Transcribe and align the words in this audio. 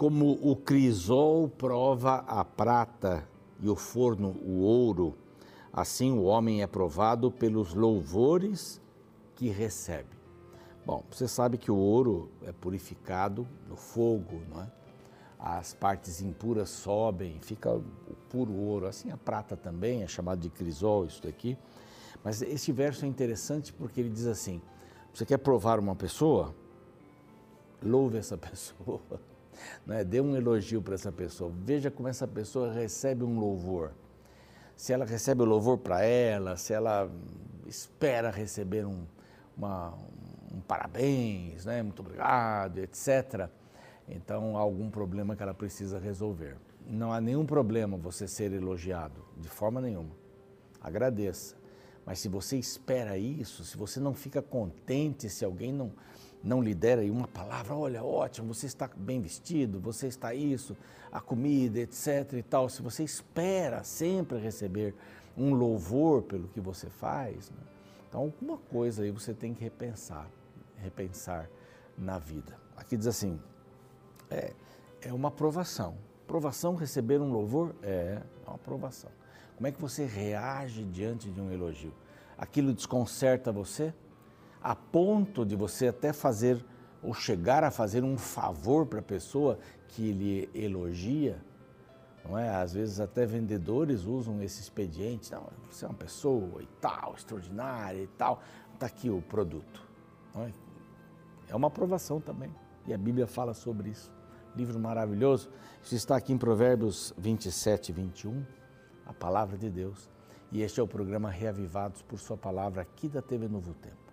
Como 0.00 0.38
o 0.40 0.56
crisol 0.56 1.46
prova 1.46 2.24
a 2.26 2.42
prata 2.42 3.28
e 3.60 3.68
o 3.68 3.76
forno 3.76 4.30
o 4.42 4.60
ouro, 4.62 5.14
assim 5.70 6.10
o 6.10 6.22
homem 6.22 6.62
é 6.62 6.66
provado 6.66 7.30
pelos 7.30 7.74
louvores 7.74 8.80
que 9.36 9.50
recebe. 9.50 10.08
Bom, 10.86 11.04
você 11.10 11.28
sabe 11.28 11.58
que 11.58 11.70
o 11.70 11.76
ouro 11.76 12.30
é 12.46 12.50
purificado 12.50 13.46
no 13.68 13.76
fogo, 13.76 14.40
não 14.48 14.62
é? 14.62 14.72
As 15.38 15.74
partes 15.74 16.22
impuras 16.22 16.70
sobem, 16.70 17.38
fica 17.42 17.70
o 17.70 17.84
puro 18.30 18.54
ouro. 18.54 18.86
Assim 18.86 19.10
a 19.10 19.18
prata 19.18 19.54
também 19.54 20.02
é 20.02 20.06
chamado 20.06 20.40
de 20.40 20.48
crisol, 20.48 21.04
isso 21.04 21.22
daqui. 21.22 21.58
Mas 22.24 22.40
este 22.40 22.72
verso 22.72 23.04
é 23.04 23.08
interessante 23.08 23.70
porque 23.70 24.00
ele 24.00 24.08
diz 24.08 24.26
assim: 24.26 24.62
você 25.12 25.26
quer 25.26 25.36
provar 25.36 25.78
uma 25.78 25.94
pessoa? 25.94 26.54
Louve 27.82 28.16
essa 28.16 28.38
pessoa. 28.40 29.28
Né? 29.86 30.04
Dê 30.04 30.20
um 30.20 30.36
elogio 30.36 30.82
para 30.82 30.94
essa 30.94 31.12
pessoa. 31.12 31.52
Veja 31.62 31.90
como 31.90 32.08
essa 32.08 32.26
pessoa 32.26 32.72
recebe 32.72 33.24
um 33.24 33.38
louvor. 33.38 33.92
Se 34.76 34.92
ela 34.92 35.04
recebe 35.04 35.42
o 35.42 35.44
louvor 35.44 35.78
para 35.78 36.02
ela, 36.02 36.56
se 36.56 36.72
ela 36.72 37.10
espera 37.66 38.30
receber 38.30 38.86
um, 38.86 39.04
uma, 39.56 39.94
um 40.52 40.60
parabéns, 40.60 41.64
né? 41.64 41.82
muito 41.82 42.00
obrigado, 42.00 42.78
etc. 42.78 43.48
Então 44.08 44.56
há 44.56 44.60
algum 44.60 44.90
problema 44.90 45.36
que 45.36 45.42
ela 45.42 45.54
precisa 45.54 45.98
resolver. 45.98 46.56
Não 46.88 47.12
há 47.12 47.20
nenhum 47.20 47.46
problema 47.46 47.96
você 47.96 48.26
ser 48.26 48.52
elogiado, 48.52 49.24
de 49.36 49.48
forma 49.48 49.80
nenhuma. 49.80 50.10
Agradeça. 50.80 51.54
Mas 52.04 52.18
se 52.18 52.28
você 52.28 52.56
espera 52.56 53.16
isso, 53.16 53.64
se 53.64 53.76
você 53.76 54.00
não 54.00 54.14
fica 54.14 54.42
contente, 54.42 55.28
se 55.28 55.44
alguém 55.44 55.72
não, 55.72 55.92
não 56.42 56.62
lhe 56.62 56.74
der 56.74 56.98
uma 57.10 57.28
palavra, 57.28 57.74
olha, 57.74 58.02
ótimo, 58.02 58.54
você 58.54 58.66
está 58.66 58.88
bem 58.96 59.20
vestido, 59.20 59.78
você 59.78 60.06
está 60.06 60.34
isso, 60.34 60.76
a 61.12 61.20
comida, 61.20 61.80
etc 61.80 62.32
e 62.34 62.42
tal, 62.42 62.68
se 62.68 62.82
você 62.82 63.04
espera 63.04 63.84
sempre 63.84 64.38
receber 64.38 64.94
um 65.36 65.54
louvor 65.54 66.22
pelo 66.22 66.48
que 66.48 66.60
você 66.60 66.88
faz, 66.88 67.50
né? 67.50 67.62
então 68.08 68.22
alguma 68.22 68.56
coisa 68.56 69.02
aí 69.02 69.10
você 69.10 69.34
tem 69.34 69.54
que 69.54 69.62
repensar, 69.62 70.28
repensar 70.78 71.48
na 71.96 72.18
vida. 72.18 72.56
Aqui 72.76 72.96
diz 72.96 73.06
assim, 73.06 73.38
é, 74.30 74.52
é 75.02 75.12
uma 75.12 75.28
aprovação. 75.28 75.96
Provação 76.26 76.74
receber 76.74 77.20
um 77.20 77.30
louvor 77.30 77.74
é 77.82 78.22
uma 78.46 78.54
aprovação. 78.54 79.10
Como 79.56 79.66
é 79.66 79.72
que 79.72 79.80
você 79.80 80.06
reage 80.06 80.84
diante 80.84 81.30
de 81.30 81.40
um 81.40 81.52
elogio? 81.52 81.92
Aquilo 82.38 82.72
desconcerta 82.72 83.52
você 83.52 83.92
a 84.62 84.74
ponto 84.74 85.44
de 85.44 85.56
você 85.56 85.88
até 85.88 86.12
fazer 86.12 86.64
ou 87.02 87.14
chegar 87.14 87.64
a 87.64 87.70
fazer 87.70 88.04
um 88.04 88.18
favor 88.18 88.86
para 88.86 89.00
a 89.00 89.02
pessoa 89.02 89.58
que 89.88 90.12
lhe 90.12 90.50
elogia? 90.54 91.42
Não 92.24 92.38
é? 92.38 92.50
Às 92.50 92.74
vezes 92.74 93.00
até 93.00 93.24
vendedores 93.24 94.04
usam 94.04 94.42
esse 94.42 94.60
expediente. 94.60 95.32
Não, 95.32 95.48
você 95.70 95.84
é 95.84 95.88
uma 95.88 95.94
pessoa 95.94 96.62
e 96.62 96.68
tal, 96.80 97.14
extraordinária 97.16 98.02
e 98.02 98.06
tal. 98.06 98.42
Está 98.74 98.86
aqui 98.86 99.08
o 99.08 99.22
produto. 99.22 99.82
É? 100.36 100.52
é 101.48 101.56
uma 101.56 101.68
aprovação 101.68 102.20
também. 102.20 102.54
E 102.86 102.94
a 102.94 102.98
Bíblia 102.98 103.26
fala 103.26 103.54
sobre 103.54 103.90
isso. 103.90 104.12
Livro 104.54 104.78
maravilhoso. 104.78 105.50
Isso 105.82 105.94
está 105.94 106.16
aqui 106.16 106.32
em 106.32 106.38
Provérbios 106.38 107.14
27 107.16 107.90
e 107.90 107.92
21 107.92 108.44
a 109.06 109.12
palavra 109.12 109.58
de 109.58 109.68
Deus. 109.68 110.08
E 110.52 110.62
este 110.62 110.80
é 110.80 110.82
o 110.82 110.88
programa 110.88 111.30
Reavivados 111.30 112.02
por 112.02 112.18
Sua 112.18 112.36
Palavra 112.36 112.82
aqui 112.82 113.08
da 113.08 113.20
TV 113.20 113.48
Novo 113.48 113.74
Tempo. 113.74 114.09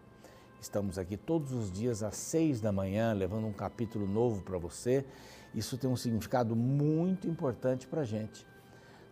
Estamos 0.59 0.97
aqui 0.97 1.15
todos 1.15 1.53
os 1.53 1.71
dias 1.71 2.01
às 2.01 2.15
seis 2.15 2.59
da 2.59 2.71
manhã, 2.71 3.13
levando 3.13 3.45
um 3.45 3.53
capítulo 3.53 4.07
novo 4.07 4.41
para 4.41 4.57
você. 4.57 5.05
Isso 5.53 5.77
tem 5.77 5.89
um 5.89 5.95
significado 5.95 6.55
muito 6.55 7.27
importante 7.27 7.87
para 7.87 8.01
a 8.01 8.05
gente. 8.05 8.45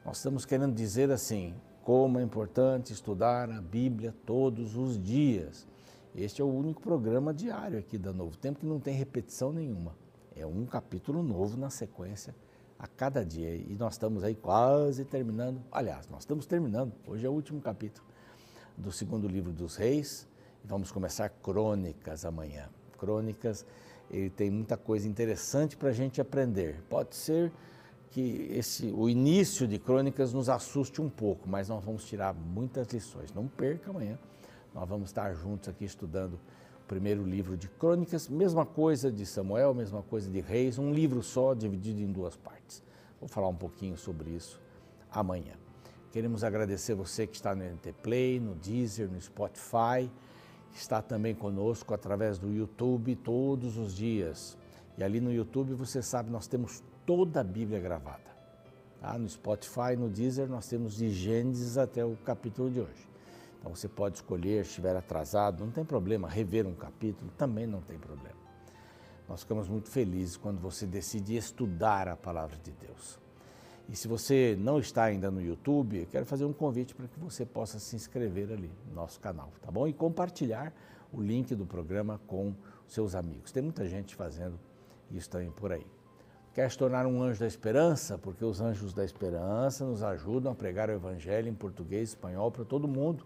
Nós 0.03 0.17
estamos 0.17 0.44
querendo 0.44 0.73
dizer 0.73 1.11
assim, 1.11 1.53
como 1.84 2.19
é 2.19 2.23
importante 2.23 2.91
estudar 2.91 3.50
a 3.51 3.61
Bíblia 3.61 4.13
todos 4.25 4.75
os 4.75 5.01
dias. 5.01 5.67
Este 6.16 6.41
é 6.41 6.45
o 6.45 6.47
único 6.47 6.81
programa 6.81 7.31
diário 7.31 7.78
aqui 7.78 7.97
da 7.97 8.11
Novo 8.11 8.35
Tempo 8.38 8.59
que 8.61 8.66
não 8.66 8.79
tem 8.79 8.95
repetição 8.95 9.53
nenhuma. 9.53 9.95
É 10.35 10.45
um 10.47 10.66
capítulo 10.66 11.22
novo 11.22 11.57
na 11.57 11.69
sequência 11.69 12.35
a 12.79 12.88
cada 12.88 13.23
dia. 13.23 13.55
E 13.55 13.75
nós 13.79 13.94
estamos 13.94 14.23
aí 14.23 14.34
quase 14.34 15.05
terminando. 15.05 15.61
Aliás, 15.72 16.09
nós 16.09 16.23
estamos 16.23 16.47
terminando. 16.47 16.91
Hoje 17.05 17.25
é 17.25 17.29
o 17.29 17.34
último 17.34 17.61
capítulo 17.61 18.05
do 18.75 18.91
segundo 18.91 19.28
livro 19.28 19.53
dos 19.53 19.75
Reis. 19.75 20.28
Vamos 20.67 20.91
começar 20.91 21.29
Crônicas 21.29 22.25
amanhã. 22.25 22.67
Crônicas, 22.97 23.63
ele 24.09 24.31
tem 24.31 24.49
muita 24.49 24.75
coisa 24.75 25.07
interessante 25.07 25.77
para 25.77 25.89
a 25.89 25.93
gente 25.93 26.19
aprender. 26.19 26.81
Pode 26.89 27.15
ser 27.15 27.51
que 28.09 28.47
esse, 28.49 28.87
o 28.87 29.07
início 29.07 29.67
de 29.67 29.77
Crônicas 29.77 30.33
nos 30.33 30.49
assuste 30.49 31.01
um 31.01 31.09
pouco, 31.09 31.47
mas 31.47 31.69
nós 31.69 31.83
vamos 31.83 32.05
tirar 32.05 32.33
muitas 32.33 32.87
lições. 32.87 33.31
Não 33.31 33.47
perca 33.47 33.91
amanhã. 33.91 34.17
Nós 34.73 34.89
vamos 34.89 35.09
estar 35.09 35.33
juntos 35.35 35.69
aqui 35.69 35.85
estudando 35.85 36.39
primeiro 36.87 37.23
livro 37.23 37.55
de 37.55 37.67
Crônicas, 37.67 38.27
mesma 38.27 38.65
coisa 38.65 39.11
de 39.11 39.25
Samuel, 39.25 39.73
mesma 39.73 40.01
coisa 40.01 40.29
de 40.29 40.39
Reis, 40.39 40.77
um 40.77 40.91
livro 40.91 41.21
só 41.21 41.53
dividido 41.53 42.01
em 42.01 42.11
duas 42.11 42.35
partes. 42.35 42.83
Vou 43.19 43.27
falar 43.29 43.47
um 43.47 43.55
pouquinho 43.55 43.97
sobre 43.97 44.31
isso 44.31 44.59
amanhã. 45.11 45.53
Queremos 46.11 46.43
agradecer 46.43 46.93
você 46.93 47.27
que 47.27 47.35
está 47.35 47.53
no 47.55 47.63
NT 47.63 47.93
Play, 48.01 48.39
no 48.39 48.55
Deezer, 48.55 49.09
no 49.09 49.19
Spotify, 49.19 50.09
está 50.75 51.01
também 51.01 51.33
conosco 51.33 51.93
através 51.93 52.37
do 52.37 52.51
YouTube 52.51 53.15
todos 53.15 53.77
os 53.77 53.95
dias. 53.95 54.57
E 54.97 55.03
ali 55.03 55.19
no 55.19 55.31
YouTube, 55.31 55.73
você 55.73 56.01
sabe, 56.01 56.29
nós 56.29 56.47
temos 56.47 56.83
toda 57.05 57.41
a 57.41 57.43
Bíblia 57.43 57.79
gravada. 57.79 58.35
Tá? 58.99 59.17
No 59.17 59.27
Spotify, 59.27 59.95
no 59.97 60.09
Deezer, 60.09 60.49
nós 60.49 60.67
temos 60.67 60.95
de 60.95 61.09
Gênesis 61.09 61.77
até 61.77 62.03
o 62.03 62.15
capítulo 62.17 62.69
de 62.69 62.81
hoje. 62.81 63.09
Então 63.59 63.73
você 63.73 63.87
pode 63.87 64.17
escolher, 64.17 64.63
se 64.63 64.71
estiver 64.71 64.95
atrasado, 64.95 65.63
não 65.63 65.71
tem 65.71 65.83
problema, 65.83 66.27
rever 66.29 66.67
um 66.67 66.75
capítulo 66.75 67.31
também 67.37 67.65
não 67.65 67.81
tem 67.81 67.97
problema. 67.97 68.35
Nós 69.27 69.41
ficamos 69.41 69.67
muito 69.67 69.89
felizes 69.89 70.37
quando 70.37 70.59
você 70.59 70.85
decide 70.85 71.35
estudar 71.35 72.07
a 72.07 72.15
palavra 72.15 72.57
de 72.57 72.71
Deus. 72.71 73.24
E 73.88 73.96
se 73.96 74.07
você 74.07 74.57
não 74.59 74.79
está 74.79 75.03
ainda 75.03 75.29
no 75.29 75.41
YouTube, 75.41 76.07
quero 76.09 76.25
fazer 76.25 76.44
um 76.46 76.53
convite 76.53 76.96
para 76.96 77.07
que 77.07 77.19
você 77.19 77.46
possa 77.46 77.79
se 77.79 77.96
inscrever 77.96 78.51
ali 78.51 78.72
no 78.88 78.96
nosso 78.96 79.19
canal, 79.19 79.51
tá 79.62 79.72
bom? 79.72 79.88
E 79.88 79.94
compartilhar 79.94 80.73
o 81.13 81.22
link 81.22 81.53
do 81.53 81.66
programa 81.66 82.19
com 82.25 82.53
seus 82.88 83.13
amigos. 83.13 83.51
Tem 83.51 83.62
muita 83.62 83.88
gente 83.88 84.16
fazendo 84.16 84.59
isso 85.12 85.29
também 85.29 85.51
por 85.51 85.72
aí. 85.72 85.85
Quer 86.53 86.72
se 86.72 86.78
tornar 86.78 87.06
um 87.06 87.22
anjo 87.22 87.41
da 87.41 87.47
esperança? 87.47 88.18
Porque 88.18 88.44
os 88.44 88.62
anjos 88.62 88.94
da 88.94 89.03
esperança 89.03 89.85
nos 89.85 90.02
ajudam 90.02 90.53
a 90.53 90.56
pregar 90.56 90.90
o 90.90 90.94
evangelho 90.94 91.50
em 91.50 91.53
português 91.53 92.09
e 92.09 92.13
espanhol 92.13 92.50
para 92.50 92.63
todo 92.63 92.88
mundo. 92.88 93.25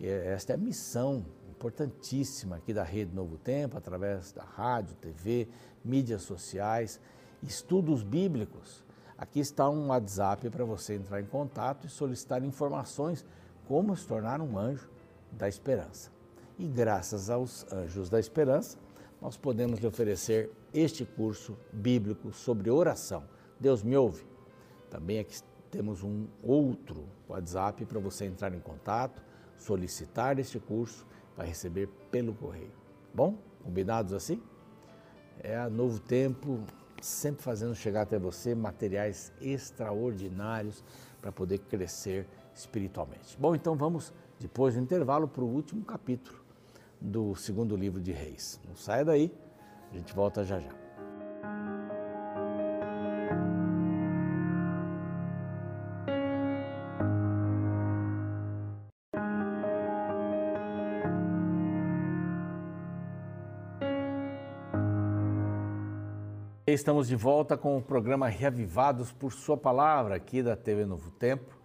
É, 0.00 0.32
esta 0.34 0.52
é 0.52 0.54
a 0.54 0.58
missão 0.58 1.24
importantíssima 1.50 2.56
aqui 2.56 2.72
da 2.72 2.84
Rede 2.84 3.14
Novo 3.14 3.36
Tempo, 3.36 3.76
através 3.76 4.32
da 4.32 4.44
rádio, 4.44 4.94
TV, 4.96 5.48
mídias 5.84 6.22
sociais, 6.22 7.00
estudos 7.42 8.02
bíblicos. 8.02 8.84
Aqui 9.18 9.40
está 9.40 9.68
um 9.68 9.88
WhatsApp 9.88 10.48
para 10.48 10.64
você 10.64 10.94
entrar 10.94 11.20
em 11.20 11.26
contato 11.26 11.86
e 11.86 11.90
solicitar 11.90 12.44
informações 12.44 13.26
como 13.66 13.94
se 13.96 14.06
tornar 14.06 14.40
um 14.40 14.56
anjo 14.56 14.88
da 15.32 15.48
esperança. 15.48 16.10
E 16.56 16.66
graças 16.66 17.28
aos 17.28 17.70
anjos 17.72 18.08
da 18.08 18.20
esperança, 18.20 18.78
nós 19.20 19.36
podemos 19.36 19.80
lhe 19.80 19.86
oferecer 19.86 20.50
este 20.72 21.04
curso 21.04 21.58
bíblico 21.72 22.32
sobre 22.32 22.70
oração. 22.70 23.24
Deus 23.58 23.82
me 23.82 23.96
ouve. 23.96 24.24
Também 24.88 25.18
aqui 25.18 25.40
temos 25.68 26.04
um 26.04 26.28
outro 26.42 27.04
WhatsApp 27.28 27.84
para 27.84 27.98
você 27.98 28.24
entrar 28.24 28.54
em 28.54 28.60
contato 28.60 29.20
solicitar 29.58 30.38
este 30.38 30.58
curso 30.58 31.04
para 31.34 31.44
receber 31.44 31.88
pelo 32.10 32.32
correio. 32.32 32.72
Bom, 33.12 33.36
combinados 33.62 34.12
assim? 34.12 34.40
É 35.40 35.56
a 35.56 35.68
Novo 35.68 35.98
Tempo 35.98 36.64
sempre 37.00 37.42
fazendo 37.42 37.74
chegar 37.74 38.02
até 38.02 38.18
você 38.18 38.54
materiais 38.54 39.32
extraordinários 39.40 40.82
para 41.20 41.32
poder 41.32 41.58
crescer 41.58 42.26
espiritualmente. 42.54 43.36
Bom, 43.38 43.54
então 43.54 43.76
vamos, 43.76 44.12
depois 44.38 44.74
do 44.74 44.80
intervalo, 44.80 45.28
para 45.28 45.42
o 45.42 45.48
último 45.48 45.84
capítulo 45.84 46.38
do 47.00 47.34
segundo 47.34 47.76
livro 47.76 48.00
de 48.00 48.12
Reis. 48.12 48.60
Não 48.68 48.76
saia 48.76 49.04
daí, 49.04 49.32
a 49.90 49.96
gente 49.96 50.14
volta 50.14 50.44
já 50.44 50.58
já. 50.58 50.77
Estamos 66.78 67.08
de 67.08 67.16
volta 67.16 67.58
com 67.58 67.76
o 67.76 67.82
programa 67.82 68.28
Reavivados 68.28 69.10
por 69.10 69.32
Sua 69.32 69.56
Palavra, 69.56 70.14
aqui 70.14 70.44
da 70.44 70.54
TV 70.54 70.86
Novo 70.86 71.10
Tempo. 71.10 71.58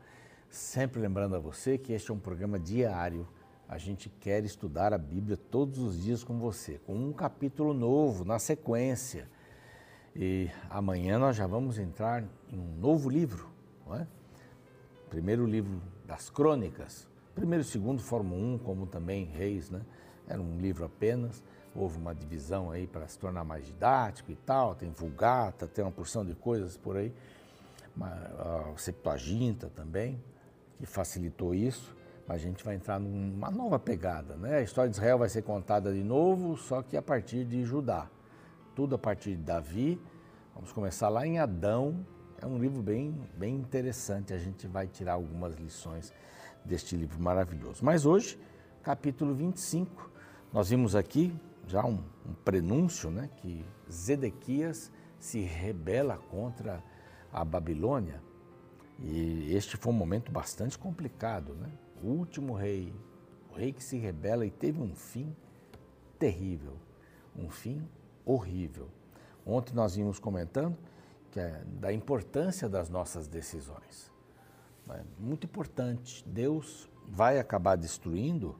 Sempre 0.50 1.00
lembrando 1.00 1.36
a 1.36 1.39
você 1.39 1.77
que 1.77 1.94
este 1.94 2.10
é 2.10 2.13
um 2.15 2.19
programa 2.19 2.60
diário. 2.60 3.27
A 3.69 3.77
gente 3.77 4.10
quer 4.10 4.44
estudar 4.44 4.92
a 4.92 4.98
Bíblia 4.98 5.38
todos 5.38 5.77
os 5.77 6.01
dias 6.01 6.24
com 6.24 6.39
você, 6.39 6.80
com 6.80 6.95
um 6.95 7.13
capítulo 7.13 7.75
novo 7.75 8.25
na 8.25 8.39
sequência. 8.39 9.30
E 10.15 10.50
amanhã 10.68 11.19
nós 11.19 11.36
já 11.36 11.45
vamos 11.45 11.77
entrar 11.77 12.24
em 12.51 12.57
um 12.57 12.75
novo 12.80 13.07
livro, 13.07 13.51
não 13.86 13.95
é? 13.95 14.07
Primeiro 15.12 15.45
livro 15.45 15.80
das 16.07 16.31
crônicas. 16.31 17.07
Primeiro 17.36 17.62
e 17.62 17.68
segundo 17.68 18.01
formam 18.01 18.39
um, 18.39 18.57
como 18.57 18.88
também 18.88 19.25
Reis, 19.25 19.69
né? 19.69 19.81
Era 20.27 20.42
um 20.42 20.57
livro 20.57 20.83
apenas. 20.83 21.44
Houve 21.75 21.97
uma 21.97 22.13
divisão 22.13 22.69
aí 22.69 22.85
para 22.85 23.07
se 23.07 23.17
tornar 23.17 23.43
mais 23.43 23.65
didático 23.65 24.31
e 24.31 24.35
tal. 24.35 24.75
Tem 24.75 24.91
Vulgata, 24.91 25.67
tem 25.67 25.83
uma 25.83 25.91
porção 25.91 26.23
de 26.23 26.35
coisas 26.35 26.77
por 26.77 26.95
aí. 26.97 27.13
A 27.99 28.73
Septuaginta 28.77 29.69
também, 29.75 30.21
que 30.77 30.85
facilitou 30.85 31.55
isso. 31.55 31.95
Mas 32.27 32.37
a 32.37 32.43
gente 32.43 32.63
vai 32.63 32.75
entrar 32.75 32.99
numa 32.99 33.51
nova 33.51 33.77
pegada, 33.77 34.35
né? 34.37 34.57
A 34.57 34.61
história 34.61 34.89
de 34.89 34.95
Israel 34.95 35.17
vai 35.17 35.27
ser 35.27 35.41
contada 35.41 35.91
de 35.91 36.03
novo, 36.03 36.55
só 36.55 36.81
que 36.81 36.95
a 36.95 37.01
partir 37.01 37.43
de 37.43 37.63
Judá. 37.63 38.07
Tudo 38.75 38.95
a 38.95 38.97
partir 38.97 39.35
de 39.35 39.43
Davi. 39.43 40.01
Vamos 40.55 40.71
começar 40.71 41.09
lá 41.09 41.27
em 41.27 41.39
Adão. 41.39 42.05
É 42.41 42.45
um 42.45 42.57
livro 42.57 42.81
bem, 42.81 43.19
bem 43.35 43.55
interessante. 43.55 44.33
A 44.33 44.37
gente 44.37 44.67
vai 44.67 44.87
tirar 44.87 45.13
algumas 45.13 45.55
lições 45.55 46.13
deste 46.63 46.95
livro 46.95 47.19
maravilhoso. 47.21 47.83
Mas 47.83 48.05
hoje, 48.05 48.39
capítulo 48.81 49.33
25, 49.33 50.09
nós 50.53 50.69
vimos 50.69 50.95
aqui 50.95 51.35
já 51.68 51.86
um, 51.86 52.04
um 52.25 52.33
prenúncio, 52.44 53.10
né? 53.10 53.30
Que 53.38 53.65
Zedequias 53.92 54.92
se 55.19 55.39
rebela 55.42 56.18
contra 56.18 56.83
a 57.31 57.44
Babilônia. 57.44 58.21
E 59.00 59.54
este 59.54 59.77
foi 59.77 59.92
um 59.92 59.95
momento 59.95 60.31
bastante 60.31 60.77
complicado, 60.77 61.54
né? 61.56 61.71
o 62.04 62.07
último 62.07 62.54
rei, 62.54 62.94
o 63.50 63.56
rei 63.56 63.71
que 63.71 63.81
se 63.81 63.98
rebela 63.98 64.45
e 64.45 64.51
teve 64.51 64.81
um 64.81 64.94
fim 64.94 65.33
terrível, 66.19 66.77
um 67.36 67.50
fim 67.50 67.88
horrível. 68.25 68.89
Ontem 69.45 69.74
nós 69.74 69.95
vimos 69.95 70.19
comentando 70.19 70.77
que 71.31 71.39
é 71.39 71.63
da 71.65 71.92
importância 71.92 72.68
das 72.69 72.89
nossas 72.89 73.27
decisões. 73.27 74.12
É 74.89 75.01
muito 75.18 75.45
importante. 75.45 76.24
Deus 76.27 76.89
vai 77.07 77.39
acabar 77.39 77.77
destruindo 77.77 78.60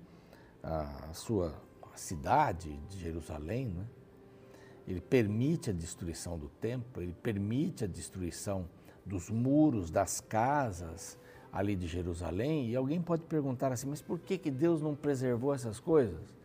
a 0.64 1.14
sua 1.14 1.54
cidade 1.96 2.78
de 2.90 3.00
Jerusalém, 3.00 3.68
né? 3.68 3.86
Ele 4.88 5.00
permite 5.00 5.70
a 5.70 5.74
destruição 5.74 6.38
do 6.38 6.50
templo, 6.50 7.02
ele 7.02 7.14
permite 7.14 7.86
a 7.86 7.88
destruição 7.88 8.68
dos 9.06 9.30
muros, 9.30 9.90
das 9.90 10.20
casas, 10.20 11.18
ali 11.52 11.76
de 11.76 11.88
Jerusalém, 11.88 12.70
e 12.70 12.76
alguém 12.76 13.02
pode 13.02 13.24
perguntar 13.24 13.72
assim, 13.72 13.88
mas 13.88 14.02
por 14.02 14.20
que, 14.20 14.38
que 14.38 14.50
Deus 14.50 14.82
não 14.82 14.96
preservou 14.96 15.54
essas 15.54 15.80
coisas? 15.80 16.36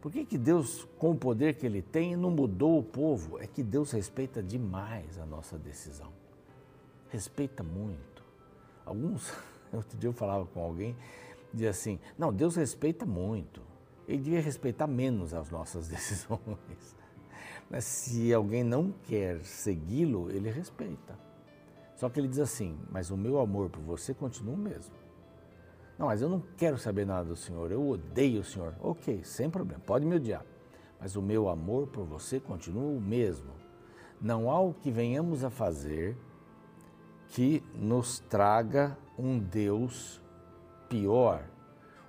Por 0.00 0.12
que, 0.12 0.24
que 0.24 0.38
Deus, 0.38 0.86
com 0.98 1.10
o 1.10 1.16
poder 1.16 1.54
que 1.54 1.66
Ele 1.66 1.82
tem, 1.82 2.14
não 2.14 2.30
mudou 2.30 2.78
o 2.78 2.82
povo? 2.82 3.38
É 3.38 3.46
que 3.46 3.62
Deus 3.62 3.90
respeita 3.90 4.42
demais 4.42 5.18
a 5.18 5.26
nossa 5.26 5.58
decisão. 5.58 6.12
Respeita 7.08 7.62
muito. 7.62 8.22
Alguns, 8.84 9.32
outro 9.72 9.98
dia 9.98 10.08
eu 10.08 10.12
falava 10.12 10.46
com 10.46 10.62
alguém, 10.62 10.94
dizia 11.52 11.70
assim, 11.70 11.98
não, 12.18 12.32
Deus 12.32 12.54
respeita 12.54 13.04
muito. 13.04 13.60
Ele 14.06 14.22
devia 14.22 14.40
respeitar 14.40 14.86
menos 14.86 15.32
as 15.32 15.50
nossas 15.50 15.88
decisões. 15.88 16.96
Mas 17.70 17.84
se 17.84 18.32
alguém 18.32 18.62
não 18.62 18.92
quer 19.04 19.42
segui-lo, 19.44 20.30
ele 20.30 20.50
respeita. 20.50 21.18
Só 21.96 22.08
que 22.08 22.20
ele 22.20 22.28
diz 22.28 22.38
assim: 22.38 22.78
Mas 22.90 23.10
o 23.10 23.16
meu 23.16 23.38
amor 23.38 23.70
por 23.70 23.82
você 23.82 24.12
continua 24.12 24.54
o 24.54 24.58
mesmo. 24.58 24.94
Não, 25.98 26.06
mas 26.08 26.20
eu 26.20 26.28
não 26.28 26.42
quero 26.56 26.76
saber 26.76 27.06
nada 27.06 27.28
do 27.28 27.36
Senhor, 27.36 27.70
eu 27.70 27.88
odeio 27.88 28.40
o 28.40 28.44
Senhor. 28.44 28.74
Ok, 28.80 29.22
sem 29.22 29.48
problema, 29.48 29.80
pode 29.86 30.04
me 30.04 30.16
odiar. 30.16 30.44
Mas 31.00 31.16
o 31.16 31.22
meu 31.22 31.48
amor 31.48 31.86
por 31.86 32.04
você 32.04 32.40
continua 32.40 32.90
o 32.90 33.00
mesmo. 33.00 33.52
Não 34.20 34.50
há 34.50 34.58
o 34.58 34.74
que 34.74 34.90
venhamos 34.90 35.44
a 35.44 35.50
fazer 35.50 36.16
que 37.28 37.62
nos 37.74 38.18
traga 38.20 38.96
um 39.18 39.38
Deus 39.38 40.20
pior 40.88 41.44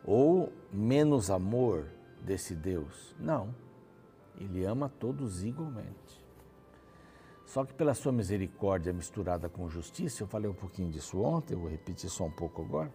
ou 0.06 0.52
menos 0.72 1.30
amor 1.30 1.88
desse 2.22 2.56
Deus. 2.56 3.16
Não. 3.19 3.54
Ele 4.38 4.63
ama 4.66 4.90
todos 4.90 5.44
igualmente. 5.44 6.24
Só 7.46 7.63
que 7.63 7.74
pela 7.74 7.94
sua 7.94 8.12
misericórdia 8.12 8.92
misturada 8.92 9.48
com 9.48 9.69
justiça, 9.69 10.24
eu 10.24 10.28
falei 10.28 10.50
um 10.50 10.54
pouquinho 10.54 10.90
disso 10.92 11.22
ontem, 11.22 11.54
eu 11.54 11.60
vou 11.60 11.69
repetir 11.69 12.10
só 12.10 12.25
um 12.25 12.31
pouco 12.31 12.62
agora, 12.62 12.92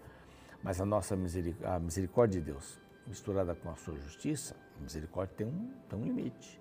mas 0.63 0.81
a 0.81 0.85
nossa 0.85 1.17
misericórdia, 1.17 1.77
a 1.77 1.81
misericórdia 1.81 2.41
de 2.41 2.47
Deus 2.47 2.79
misturada 3.07 3.55
com 3.55 3.71
a 3.71 3.75
sua 3.75 3.97
justiça, 3.97 4.55
a 4.79 4.83
misericórdia 4.83 5.35
tem 5.37 5.47
um, 5.47 5.73
tem 5.89 5.99
um 5.99 6.05
limite. 6.05 6.61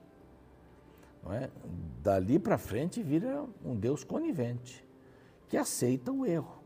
Não 1.24 1.34
é? 1.34 1.50
Dali 2.02 2.40
para 2.40 2.58
frente 2.58 3.04
vira 3.04 3.46
um 3.64 3.76
Deus 3.76 4.04
conivente, 4.04 4.86
que 5.48 5.58
aceita 5.58 6.12
o 6.12 6.26
erro. 6.26 6.59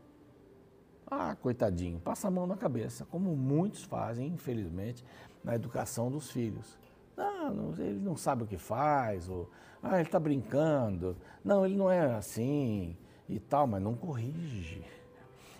Ah, 1.06 1.36
coitadinho, 1.36 2.00
passa 2.00 2.28
a 2.28 2.30
mão 2.30 2.46
na 2.46 2.56
cabeça, 2.56 3.04
como 3.04 3.36
muitos 3.36 3.84
fazem, 3.84 4.28
infelizmente, 4.28 5.04
na 5.42 5.54
educação 5.54 6.10
dos 6.10 6.30
filhos. 6.30 6.78
Não, 7.16 7.72
ele 7.78 8.00
não 8.00 8.16
sabe 8.16 8.42
o 8.42 8.46
que 8.46 8.56
faz, 8.56 9.28
ou 9.28 9.50
ah, 9.82 9.96
ele 9.96 10.08
está 10.08 10.18
brincando, 10.18 11.16
não, 11.44 11.64
ele 11.64 11.76
não 11.76 11.90
é 11.90 12.14
assim 12.14 12.96
e 13.28 13.38
tal, 13.38 13.66
mas 13.66 13.82
não 13.82 13.94
corrige. 13.94 14.82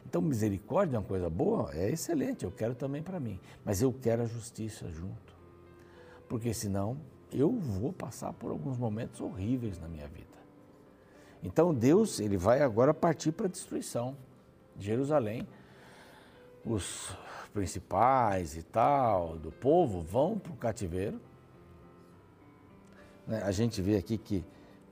Então, 0.06 0.23
misericórdia 0.23 0.96
é 0.96 0.99
uma 0.99 1.06
coisa 1.06 1.29
boa, 1.29 1.70
é 1.75 1.91
excelente, 1.91 2.44
eu 2.44 2.50
quero 2.50 2.75
também 2.75 3.02
para 3.02 3.20
mim, 3.20 3.38
mas 3.64 3.82
eu 3.82 3.93
quero 3.93 4.23
a 4.23 4.26
justiça 4.26 4.88
junto, 4.88 5.35
porque 6.29 6.55
senão 6.55 6.96
eu 7.32 7.50
vou 7.50 7.93
passar 7.93 8.32
por 8.32 8.50
alguns 8.50 8.79
momentos 8.79 9.20
horríveis 9.20 9.79
na 9.79 9.88
minha 9.88 10.06
vida. 10.06 10.35
Então, 11.43 11.75
Deus, 11.75 12.20
ele 12.20 12.37
vai 12.37 12.62
agora 12.62 12.94
partir 12.94 13.32
para 13.32 13.46
a 13.46 13.50
destruição 13.50 14.17
de 14.76 14.87
Jerusalém. 14.87 15.47
Os 16.65 17.17
principais 17.53 18.56
e 18.56 18.62
tal 18.62 19.38
do 19.38 19.53
povo 19.53 20.00
vão 20.00 20.38
para 20.38 20.53
o 20.53 20.56
cativeiro 20.56 21.21
né? 23.26 23.43
A 23.43 23.50
gente 23.50 23.81
vê 23.81 23.97
aqui 23.97 24.19
que 24.19 24.44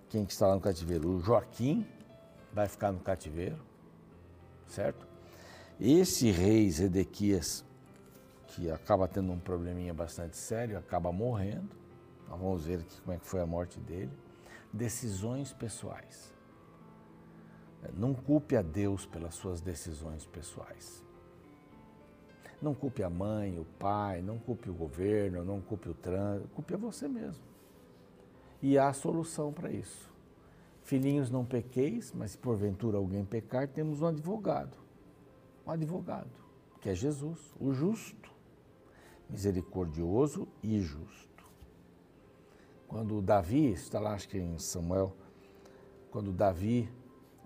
quem 0.08 0.24
que 0.24 0.32
está 0.32 0.46
lá 0.46 0.54
no 0.54 0.60
cativeiro? 0.60 1.08
O 1.08 1.20
Joaquim 1.20 1.86
vai 2.52 2.68
ficar 2.68 2.92
no 2.92 3.00
cativeiro, 3.00 3.58
certo? 4.66 5.06
Esse 5.80 6.30
rei 6.30 6.70
Zedequias, 6.70 7.64
que 8.48 8.70
acaba 8.70 9.08
tendo 9.08 9.32
um 9.32 9.38
probleminha 9.38 9.94
bastante 9.94 10.36
sério, 10.36 10.78
acaba 10.78 11.10
morrendo. 11.10 11.70
Nós 12.28 12.38
vamos 12.38 12.64
ver 12.66 12.80
aqui 12.80 13.00
como 13.00 13.16
é 13.16 13.18
que 13.18 13.26
foi 13.26 13.40
a 13.40 13.46
morte 13.46 13.80
dele. 13.80 14.12
Decisões 14.72 15.52
pessoais. 15.52 16.31
Não 17.96 18.14
culpe 18.14 18.56
a 18.56 18.62
Deus 18.62 19.04
pelas 19.06 19.34
suas 19.34 19.60
decisões 19.60 20.24
pessoais. 20.26 21.04
Não 22.60 22.74
culpe 22.74 23.02
a 23.02 23.10
mãe, 23.10 23.58
o 23.58 23.64
pai, 23.64 24.22
não 24.22 24.38
culpe 24.38 24.70
o 24.70 24.74
governo, 24.74 25.44
não 25.44 25.60
culpe 25.60 25.88
o 25.88 25.94
trânsito, 25.94 26.48
culpe 26.54 26.74
a 26.74 26.76
você 26.76 27.08
mesmo. 27.08 27.42
E 28.62 28.78
há 28.78 28.92
solução 28.92 29.52
para 29.52 29.72
isso. 29.72 30.08
Filhinhos, 30.82 31.28
não 31.28 31.44
pequeis, 31.44 32.12
mas 32.12 32.32
se 32.32 32.38
porventura 32.38 32.98
alguém 32.98 33.24
pecar, 33.24 33.66
temos 33.66 34.00
um 34.00 34.06
advogado. 34.06 34.76
Um 35.66 35.70
advogado, 35.72 36.30
que 36.80 36.88
é 36.88 36.94
Jesus, 36.94 37.52
o 37.58 37.72
justo, 37.72 38.30
misericordioso 39.28 40.46
e 40.62 40.80
justo. 40.80 41.44
Quando 42.86 43.22
Davi, 43.22 43.72
está 43.72 43.98
lá 43.98 44.12
acho 44.12 44.28
que 44.28 44.38
em 44.38 44.58
Samuel, 44.58 45.16
quando 46.10 46.32
Davi 46.32 46.88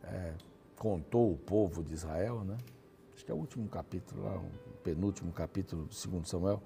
é, 0.06 0.34
contou 0.76 1.32
o 1.32 1.36
povo 1.36 1.82
de 1.82 1.94
Israel, 1.94 2.44
né? 2.44 2.56
Acho 3.14 3.24
que 3.24 3.30
é 3.30 3.34
o 3.34 3.38
último 3.38 3.68
capítulo 3.68 4.24
lá, 4.24 4.36
o 4.36 4.76
penúltimo 4.82 5.32
capítulo 5.32 5.86
do 5.86 5.94
segundo 5.94 6.26
Samuel, 6.28 6.62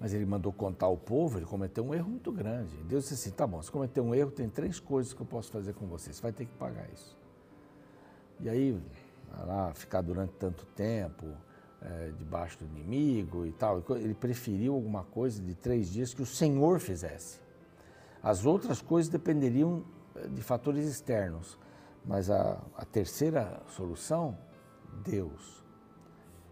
mas 0.00 0.14
ele 0.14 0.24
mandou 0.24 0.52
contar 0.52 0.86
ao 0.86 0.96
povo, 0.96 1.38
ele 1.38 1.46
cometeu 1.46 1.84
um 1.84 1.94
erro 1.94 2.08
muito 2.08 2.30
grande. 2.32 2.76
Deus 2.84 3.04
disse 3.04 3.14
assim: 3.14 3.30
tá 3.30 3.46
bom, 3.46 3.60
se 3.62 3.70
cometeu 3.70 4.04
um 4.04 4.14
erro, 4.14 4.30
tem 4.30 4.48
três 4.48 4.78
coisas 4.78 5.12
que 5.12 5.20
eu 5.20 5.26
posso 5.26 5.50
fazer 5.50 5.74
com 5.74 5.86
você, 5.86 6.12
você 6.12 6.22
vai 6.22 6.32
ter 6.32 6.46
que 6.46 6.54
pagar 6.54 6.88
isso. 6.92 7.16
E 8.40 8.48
aí, 8.48 8.80
lá, 9.46 9.72
ficar 9.74 10.00
durante 10.00 10.32
tanto 10.34 10.64
tempo 10.66 11.26
é, 11.82 12.12
debaixo 12.16 12.58
do 12.58 12.64
inimigo 12.66 13.44
e 13.44 13.52
tal, 13.52 13.84
ele 13.90 14.14
preferiu 14.14 14.74
alguma 14.74 15.04
coisa 15.04 15.42
de 15.42 15.54
três 15.54 15.90
dias 15.90 16.14
que 16.14 16.22
o 16.22 16.26
Senhor 16.26 16.78
fizesse. 16.78 17.40
As 18.22 18.46
outras 18.46 18.80
coisas 18.80 19.10
dependeriam 19.10 19.84
é, 20.14 20.28
de 20.28 20.42
fatores 20.42 20.86
externos, 20.86 21.58
mas 22.04 22.30
a, 22.30 22.62
a 22.76 22.84
terceira 22.84 23.62
solução, 23.68 24.36
Deus. 25.04 25.62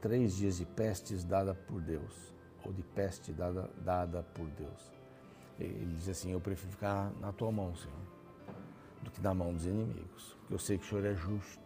Três 0.01 0.37
dias 0.37 0.59
de 0.59 0.67
pestes 0.67 1.25
dada 1.25 1.55
por 1.55 1.81
Deus 1.81 2.35
ou 2.65 2.73
de 2.73 2.83
peste 2.83 3.33
dada, 3.33 3.71
dada 3.79 4.23
por 4.35 4.47
Deus. 4.51 4.93
Ele 5.59 5.95
diz 5.97 6.09
assim: 6.09 6.33
Eu 6.33 6.41
prefiro 6.41 6.73
ficar 6.73 7.11
na 7.21 7.33
tua 7.33 7.51
mão, 7.51 7.75
Senhor, 7.75 7.97
do 9.03 9.11
que 9.11 9.21
na 9.21 9.33
mão 9.33 9.55
dos 9.55 9.65
inimigos, 9.65 10.37
porque 10.41 10.55
eu 10.55 10.59
sei 10.59 10.79
que 10.79 10.85
o 10.85 10.89
Senhor 10.89 11.05
é 11.07 11.15
justo. 11.15 11.65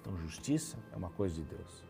Então, 0.00 0.16
justiça 0.16 0.76
é 0.92 0.96
uma 0.96 1.10
coisa 1.10 1.34
de 1.36 1.44
Deus. 1.44 1.84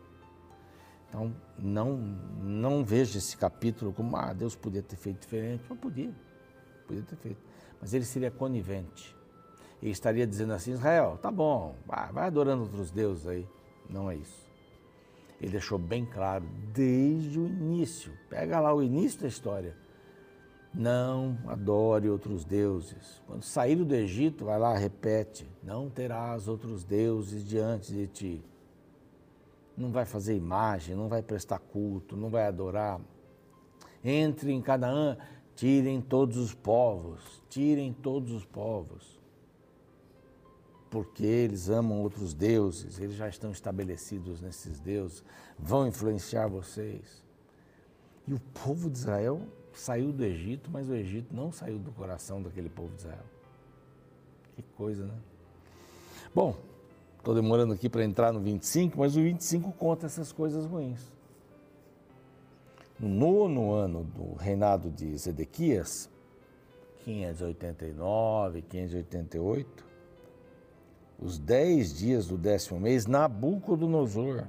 Então, 1.09 1.35
não, 1.57 1.97
não 1.97 2.83
veja 2.83 3.17
esse 3.17 3.35
capítulo 3.37 3.91
como, 3.93 4.15
ah, 4.15 4.33
Deus 4.33 4.55
podia 4.55 4.83
ter 4.83 4.95
feito 4.95 5.21
diferente. 5.21 5.63
Não 5.69 5.77
podia, 5.77 6.13
podia 6.87 7.03
ter 7.03 7.15
feito. 7.15 7.41
mas 7.79 7.93
ele 7.93 8.05
seria 8.05 8.29
conivente. 8.29 9.15
E 9.83 9.89
estaria 9.89 10.25
dizendo 10.25 10.53
assim: 10.53 10.71
Israel, 10.71 11.19
tá 11.21 11.29
bom, 11.29 11.75
vai, 11.85 12.25
adorando 12.25 12.63
outros 12.63 12.89
deuses 12.89 13.27
aí. 13.27 13.45
Não 13.89 14.09
é 14.09 14.15
isso. 14.15 14.47
Ele 15.41 15.51
deixou 15.51 15.77
bem 15.77 16.05
claro 16.05 16.45
desde 16.73 17.37
o 17.37 17.45
início. 17.45 18.13
Pega 18.29 18.61
lá 18.61 18.73
o 18.73 18.81
início 18.81 19.19
da 19.19 19.27
história. 19.27 19.75
Não 20.73 21.37
adore 21.47 22.09
outros 22.09 22.45
deuses. 22.45 23.21
Quando 23.27 23.43
saíram 23.43 23.83
do 23.83 23.93
Egito, 23.93 24.45
vai 24.45 24.57
lá, 24.57 24.73
repete: 24.73 25.45
Não 25.61 25.89
terás 25.89 26.47
outros 26.47 26.85
deuses 26.85 27.45
diante 27.45 27.91
de 27.91 28.07
ti. 28.07 28.45
Não 29.75 29.91
vai 29.91 30.05
fazer 30.05 30.33
imagem, 30.33 30.95
não 30.95 31.09
vai 31.09 31.21
prestar 31.21 31.59
culto, 31.59 32.15
não 32.15 32.29
vai 32.29 32.47
adorar. 32.47 33.01
Entre 34.01 34.53
em 34.53 34.61
Canaã, 34.61 35.17
tirem 35.55 35.99
todos 35.99 36.37
os 36.37 36.53
povos, 36.53 37.43
tirem 37.49 37.91
todos 37.91 38.31
os 38.31 38.45
povos. 38.45 39.22
Porque 40.93 41.25
eles 41.25 41.69
amam 41.71 42.03
outros 42.03 42.35
deuses, 42.35 42.99
eles 42.99 43.15
já 43.15 43.27
estão 43.27 43.51
estabelecidos 43.51 44.39
nesses 44.39 44.79
deuses, 44.79 45.23
vão 45.57 45.87
influenciar 45.87 46.45
vocês. 46.45 47.23
E 48.27 48.33
o 48.35 48.39
povo 48.63 48.91
de 48.91 48.99
Israel 48.99 49.41
saiu 49.73 50.11
do 50.11 50.23
Egito, 50.23 50.69
mas 50.71 50.87
o 50.87 50.93
Egito 50.93 51.35
não 51.35 51.51
saiu 51.51 51.79
do 51.79 51.91
coração 51.93 52.43
daquele 52.43 52.69
povo 52.69 52.93
de 52.93 52.99
Israel. 52.99 53.25
Que 54.55 54.61
coisa, 54.77 55.03
né? 55.03 55.15
Bom, 56.31 56.55
estou 57.17 57.33
demorando 57.33 57.73
aqui 57.73 57.89
para 57.89 58.05
entrar 58.05 58.31
no 58.31 58.39
25, 58.39 58.99
mas 58.99 59.17
o 59.17 59.19
25 59.19 59.71
conta 59.71 60.05
essas 60.05 60.31
coisas 60.31 60.63
ruins. 60.63 61.11
No 62.99 63.09
nono 63.09 63.71
ano 63.71 64.03
do 64.03 64.35
reinado 64.35 64.91
de 64.91 65.17
Zedequias, 65.17 66.07
589, 67.03 68.61
588, 68.61 69.92
os 71.23 71.39
dez 71.39 71.97
dias 71.97 72.27
do 72.27 72.37
décimo 72.37 72.79
mês, 72.79 73.05
Nabucodonosor, 73.05 74.45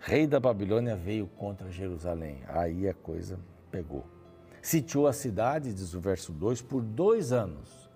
rei 0.00 0.26
da 0.26 0.40
Babilônia, 0.40 0.96
veio 0.96 1.28
contra 1.28 1.70
Jerusalém. 1.70 2.42
Aí 2.48 2.88
a 2.88 2.94
coisa 2.94 3.38
pegou. 3.70 4.04
Sitiou 4.60 5.06
a 5.06 5.12
cidade, 5.12 5.72
diz 5.72 5.94
o 5.94 6.00
verso 6.00 6.32
2, 6.32 6.62
por 6.62 6.82
dois 6.82 7.32
anos. 7.32 7.88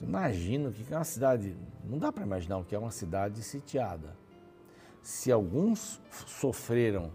Imagina 0.00 0.70
o 0.70 0.72
que 0.72 0.92
é 0.92 0.96
uma 0.96 1.04
cidade. 1.04 1.56
Não 1.84 1.98
dá 1.98 2.10
para 2.10 2.24
imaginar 2.24 2.58
o 2.58 2.64
que 2.64 2.74
é 2.74 2.78
uma 2.78 2.90
cidade 2.90 3.42
sitiada. 3.42 4.16
Se 5.02 5.30
alguns 5.30 6.00
sofreram 6.26 7.12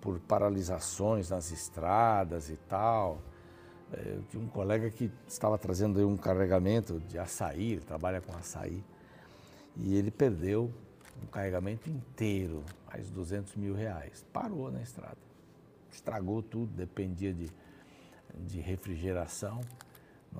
por 0.00 0.18
paralisações 0.20 1.30
nas 1.30 1.50
estradas 1.50 2.50
e 2.50 2.56
tal. 2.56 3.22
Eu 4.04 4.22
tinha 4.30 4.42
um 4.42 4.48
colega 4.48 4.90
que 4.90 5.10
estava 5.26 5.58
trazendo 5.58 6.06
um 6.06 6.16
carregamento 6.16 7.00
de 7.00 7.18
açaí, 7.18 7.72
ele 7.72 7.80
trabalha 7.82 8.20
com 8.20 8.34
açaí, 8.36 8.82
e 9.76 9.96
ele 9.96 10.10
perdeu 10.10 10.70
um 11.22 11.26
carregamento 11.26 11.88
inteiro, 11.88 12.64
mais 12.86 13.06
de 13.06 13.12
200 13.12 13.56
mil 13.56 13.74
reais. 13.74 14.24
Parou 14.32 14.70
na 14.70 14.82
estrada 14.82 15.24
estragou 15.94 16.42
tudo, 16.42 16.72
dependia 16.74 17.32
de, 17.32 17.50
de 18.34 18.60
refrigeração. 18.60 19.60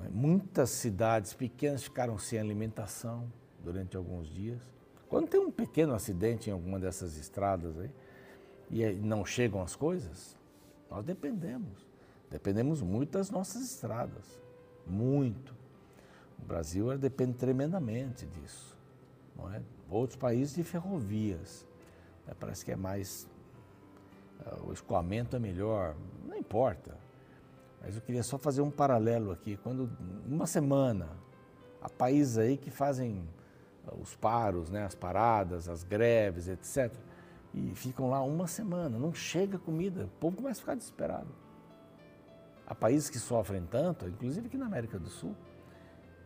É? 0.03 0.09
Muitas 0.09 0.69
cidades 0.69 1.33
pequenas 1.33 1.83
ficaram 1.83 2.17
sem 2.17 2.39
alimentação 2.39 3.31
durante 3.63 3.95
alguns 3.95 4.27
dias. 4.27 4.61
Quando 5.07 5.27
tem 5.27 5.39
um 5.39 5.51
pequeno 5.51 5.93
acidente 5.93 6.49
em 6.49 6.53
alguma 6.53 6.79
dessas 6.79 7.17
estradas 7.17 7.77
aí, 7.79 7.89
e 8.69 8.83
não 8.95 9.23
chegam 9.23 9.61
as 9.61 9.75
coisas, 9.75 10.35
nós 10.89 11.05
dependemos. 11.05 11.85
Dependemos 12.29 12.81
muito 12.81 13.11
das 13.11 13.29
nossas 13.29 13.61
estradas. 13.63 14.25
Muito. 14.85 15.55
O 16.39 16.45
Brasil 16.45 16.97
depende 16.97 17.33
tremendamente 17.33 18.25
disso. 18.25 18.77
Não 19.35 19.51
é? 19.53 19.61
Outros 19.89 20.17
países 20.17 20.55
de 20.55 20.63
ferrovias. 20.63 21.65
Né? 22.27 22.33
Parece 22.39 22.65
que 22.65 22.71
é 22.71 22.75
mais 22.75 23.27
o 24.63 24.73
escoamento 24.73 25.35
é 25.35 25.39
melhor, 25.39 25.95
não 26.25 26.37
importa. 26.37 26.97
Mas 27.81 27.95
eu 27.95 28.01
queria 28.01 28.23
só 28.23 28.37
fazer 28.37 28.61
um 28.61 28.71
paralelo 28.71 29.31
aqui. 29.31 29.57
Quando, 29.57 29.89
uma 30.25 30.47
semana, 30.47 31.09
há 31.81 31.89
países 31.89 32.37
aí 32.37 32.57
que 32.57 32.69
fazem 32.69 33.27
uh, 33.87 34.01
os 34.01 34.15
paros, 34.15 34.69
né, 34.69 34.83
as 34.83 34.95
paradas, 34.95 35.69
as 35.69 35.83
greves, 35.83 36.47
etc. 36.47 36.91
E 37.53 37.73
ficam 37.75 38.09
lá 38.09 38.21
uma 38.21 38.47
semana, 38.47 38.97
não 38.97 39.13
chega 39.13 39.57
comida, 39.57 40.05
o 40.05 40.19
povo 40.19 40.37
começa 40.37 40.59
a 40.59 40.61
ficar 40.61 40.75
desesperado. 40.75 41.29
Há 42.67 42.73
países 42.73 43.09
que 43.09 43.19
sofrem 43.19 43.65
tanto, 43.65 44.07
inclusive 44.07 44.47
aqui 44.47 44.57
na 44.57 44.65
América 44.65 44.97
do 44.97 45.09
Sul, 45.09 45.35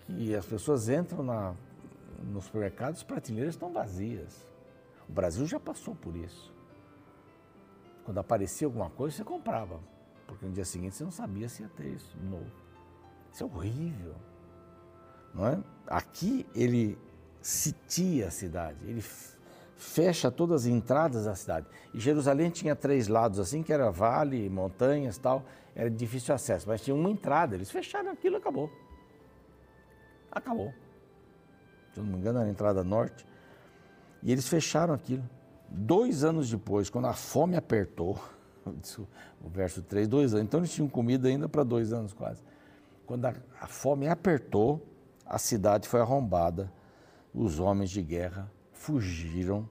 que 0.05 0.35
as 0.35 0.45
pessoas 0.45 0.87
entram 0.89 1.23
na, 1.23 1.53
nos 2.23 2.45
supermercados, 2.45 3.01
as 3.01 3.03
prateleiras 3.03 3.55
estão 3.55 3.71
vazias. 3.71 4.47
O 5.07 5.11
Brasil 5.11 5.45
já 5.45 5.59
passou 5.59 5.95
por 5.95 6.15
isso. 6.15 6.53
Quando 8.05 8.19
aparecia 8.19 8.67
alguma 8.67 8.89
coisa, 8.89 9.17
você 9.17 9.23
comprava. 9.23 9.79
Porque 10.27 10.45
no 10.45 10.51
dia 10.51 10.65
seguinte 10.65 10.95
você 10.95 11.03
não 11.03 11.11
sabia 11.11 11.49
se 11.49 11.63
ia 11.63 11.69
ter 11.69 11.87
isso 11.87 12.15
de 12.17 12.25
novo. 12.25 12.51
Isso 13.31 13.43
é 13.43 13.45
horrível. 13.45 14.15
Não 15.33 15.47
é? 15.47 15.59
Aqui 15.87 16.45
ele 16.55 16.97
sitia 17.41 18.27
a 18.27 18.31
cidade, 18.31 18.77
ele 18.85 19.01
fecha 19.79 20.29
todas 20.29 20.63
as 20.63 20.67
entradas 20.67 21.23
da 21.23 21.33
cidade. 21.33 21.65
E 21.93 21.99
Jerusalém 21.99 22.49
tinha 22.49 22.75
três 22.75 23.07
lados 23.07 23.39
assim, 23.39 23.63
que 23.63 23.71
era 23.71 23.89
vale, 23.89 24.49
montanhas 24.49 25.17
tal, 25.17 25.45
era 25.73 25.89
difícil 25.89 26.35
acesso, 26.35 26.67
mas 26.67 26.81
tinha 26.81 26.93
uma 26.93 27.09
entrada, 27.09 27.55
eles 27.55 27.71
fecharam 27.71 28.11
aquilo 28.11 28.35
e 28.35 28.37
acabou. 28.37 28.69
Acabou. 30.29 30.73
Se 31.93 31.99
eu 32.01 32.03
não 32.03 32.11
me 32.11 32.19
engano, 32.19 32.39
era 32.39 32.47
a 32.49 32.51
entrada 32.51 32.83
norte. 32.83 33.25
E 34.21 34.33
eles 34.33 34.49
fecharam 34.49 34.93
aquilo. 34.93 35.23
Dois 35.69 36.25
anos 36.25 36.49
depois, 36.49 36.89
quando 36.89 37.05
a 37.05 37.13
fome 37.13 37.55
apertou, 37.55 38.21
o 39.41 39.47
verso 39.47 39.81
3, 39.81 40.09
dois 40.09 40.33
anos, 40.33 40.45
então 40.45 40.59
eles 40.59 40.73
tinham 40.73 40.89
comida 40.89 41.29
ainda 41.29 41.47
para 41.47 41.63
dois 41.63 41.93
anos 41.93 42.11
quase. 42.11 42.43
Quando 43.05 43.25
a, 43.25 43.33
a 43.61 43.67
fome 43.67 44.09
apertou, 44.09 44.85
a 45.25 45.37
cidade 45.37 45.87
foi 45.87 46.01
arrombada, 46.01 46.69
os 47.33 47.59
homens 47.59 47.89
de 47.89 48.01
guerra 48.01 48.51
fugiram, 48.79 49.69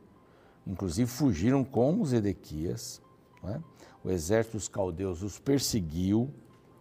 inclusive 0.67 1.11
fugiram 1.11 1.65
com 1.65 2.01
os 2.01 2.13
Edequias, 2.13 3.01
né? 3.43 3.61
o 4.05 4.11
exército 4.11 4.59
dos 4.59 4.69
caldeus 4.69 5.23
os 5.23 5.39
perseguiu, 5.39 6.31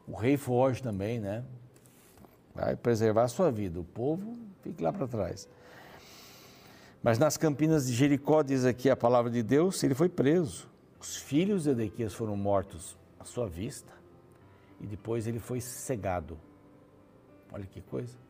o 0.06 0.14
rei 0.14 0.38
foge 0.38 0.84
também, 0.84 1.20
né? 1.20 1.44
Vai 2.54 2.76
preservar 2.76 3.24
a 3.24 3.28
sua 3.28 3.50
vida, 3.50 3.80
o 3.80 3.84
povo 3.84 4.38
fica 4.62 4.84
lá 4.84 4.92
para 4.92 5.08
trás. 5.08 5.48
Mas 7.02 7.18
nas 7.18 7.38
campinas 7.38 7.88
de 7.88 7.94
Jericó, 7.94 8.44
diz 8.44 8.66
aqui 8.66 8.90
a 8.90 8.96
palavra 8.96 9.32
de 9.32 9.42
Deus, 9.42 9.82
ele 9.84 9.96
foi 9.96 10.10
preso. 10.10 10.68
Os 11.00 11.16
filhos 11.16 11.64
de 11.64 11.70
Edequias 11.70 12.14
foram 12.14 12.36
mortos 12.36 12.98
à 13.20 13.24
sua 13.24 13.48
vista 13.48 13.94
e 14.82 14.86
depois 14.86 15.28
ele 15.28 15.40
foi 15.40 15.62
cegado. 15.62 16.38
Olha 17.52 17.66
que 17.66 17.80
coisa. 17.82 18.27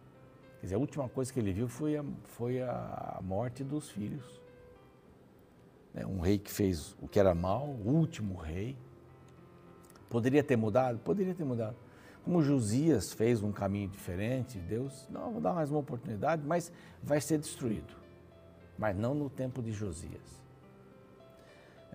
Quer 0.67 0.73
dizer, 0.73 0.75
a 0.75 0.79
última 0.79 1.09
coisa 1.09 1.31
que 1.31 1.39
ele 1.39 1.53
viu 1.53 1.67
foi 1.67 1.97
a, 1.97 2.03
foi 2.25 2.61
a 2.61 3.19
morte 3.23 3.63
dos 3.63 3.89
filhos. 3.89 4.41
Né, 5.93 6.05
um 6.05 6.19
rei 6.19 6.37
que 6.37 6.51
fez 6.51 6.95
o 7.01 7.07
que 7.07 7.19
era 7.19 7.33
mal, 7.33 7.67
o 7.67 7.89
último 7.89 8.35
rei. 8.35 8.75
Poderia 10.09 10.43
ter 10.43 10.55
mudado? 10.55 10.99
Poderia 10.99 11.33
ter 11.33 11.43
mudado. 11.43 11.75
Como 12.23 12.41
Josias 12.41 13.13
fez 13.13 13.41
um 13.41 13.51
caminho 13.51 13.87
diferente, 13.87 14.59
Deus, 14.59 15.07
não, 15.09 15.31
vou 15.31 15.41
dar 15.41 15.53
mais 15.53 15.71
uma 15.71 15.79
oportunidade, 15.79 16.45
mas 16.45 16.71
vai 17.01 17.21
ser 17.21 17.37
destruído 17.37 18.07
mas 18.77 18.95
não 18.95 19.13
no 19.13 19.29
tempo 19.29 19.61
de 19.61 19.71
Josias. 19.71 20.41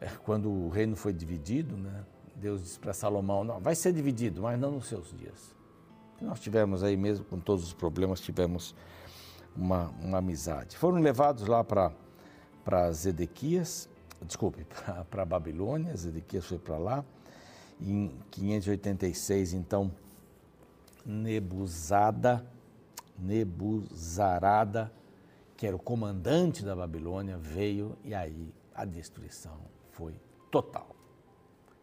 É, 0.00 0.06
quando 0.24 0.50
o 0.50 0.68
reino 0.68 0.96
foi 0.96 1.12
dividido, 1.12 1.76
né, 1.76 2.04
Deus 2.34 2.62
disse 2.62 2.78
para 2.78 2.92
Salomão: 2.92 3.44
não, 3.44 3.60
vai 3.60 3.74
ser 3.74 3.92
dividido, 3.92 4.42
mas 4.42 4.58
não 4.58 4.72
nos 4.72 4.88
seus 4.88 5.16
dias. 5.16 5.54
Nós 6.22 6.40
tivemos 6.40 6.82
aí 6.82 6.96
mesmo, 6.96 7.24
com 7.24 7.38
todos 7.38 7.64
os 7.64 7.72
problemas, 7.72 8.20
tivemos 8.20 8.74
uma, 9.56 9.88
uma 10.00 10.18
amizade. 10.18 10.76
Foram 10.76 10.98
levados 10.98 11.46
lá 11.46 11.62
para 11.64 12.92
Zedequias, 12.92 13.88
desculpe, 14.22 14.66
para 15.10 15.24
Babilônia, 15.24 15.96
Zedequias 15.96 16.46
foi 16.46 16.58
para 16.58 16.78
lá. 16.78 17.04
Em 17.80 18.12
586, 18.30 19.54
então, 19.54 19.90
Nebuzada, 21.04 22.46
Nebuzarada 23.18 24.92
que 25.62 25.66
era 25.68 25.76
o 25.76 25.78
comandante 25.78 26.64
da 26.64 26.74
Babilônia, 26.74 27.38
veio 27.38 27.96
e 28.02 28.12
aí 28.12 28.52
a 28.74 28.84
destruição 28.84 29.60
foi 29.92 30.12
total, 30.50 30.96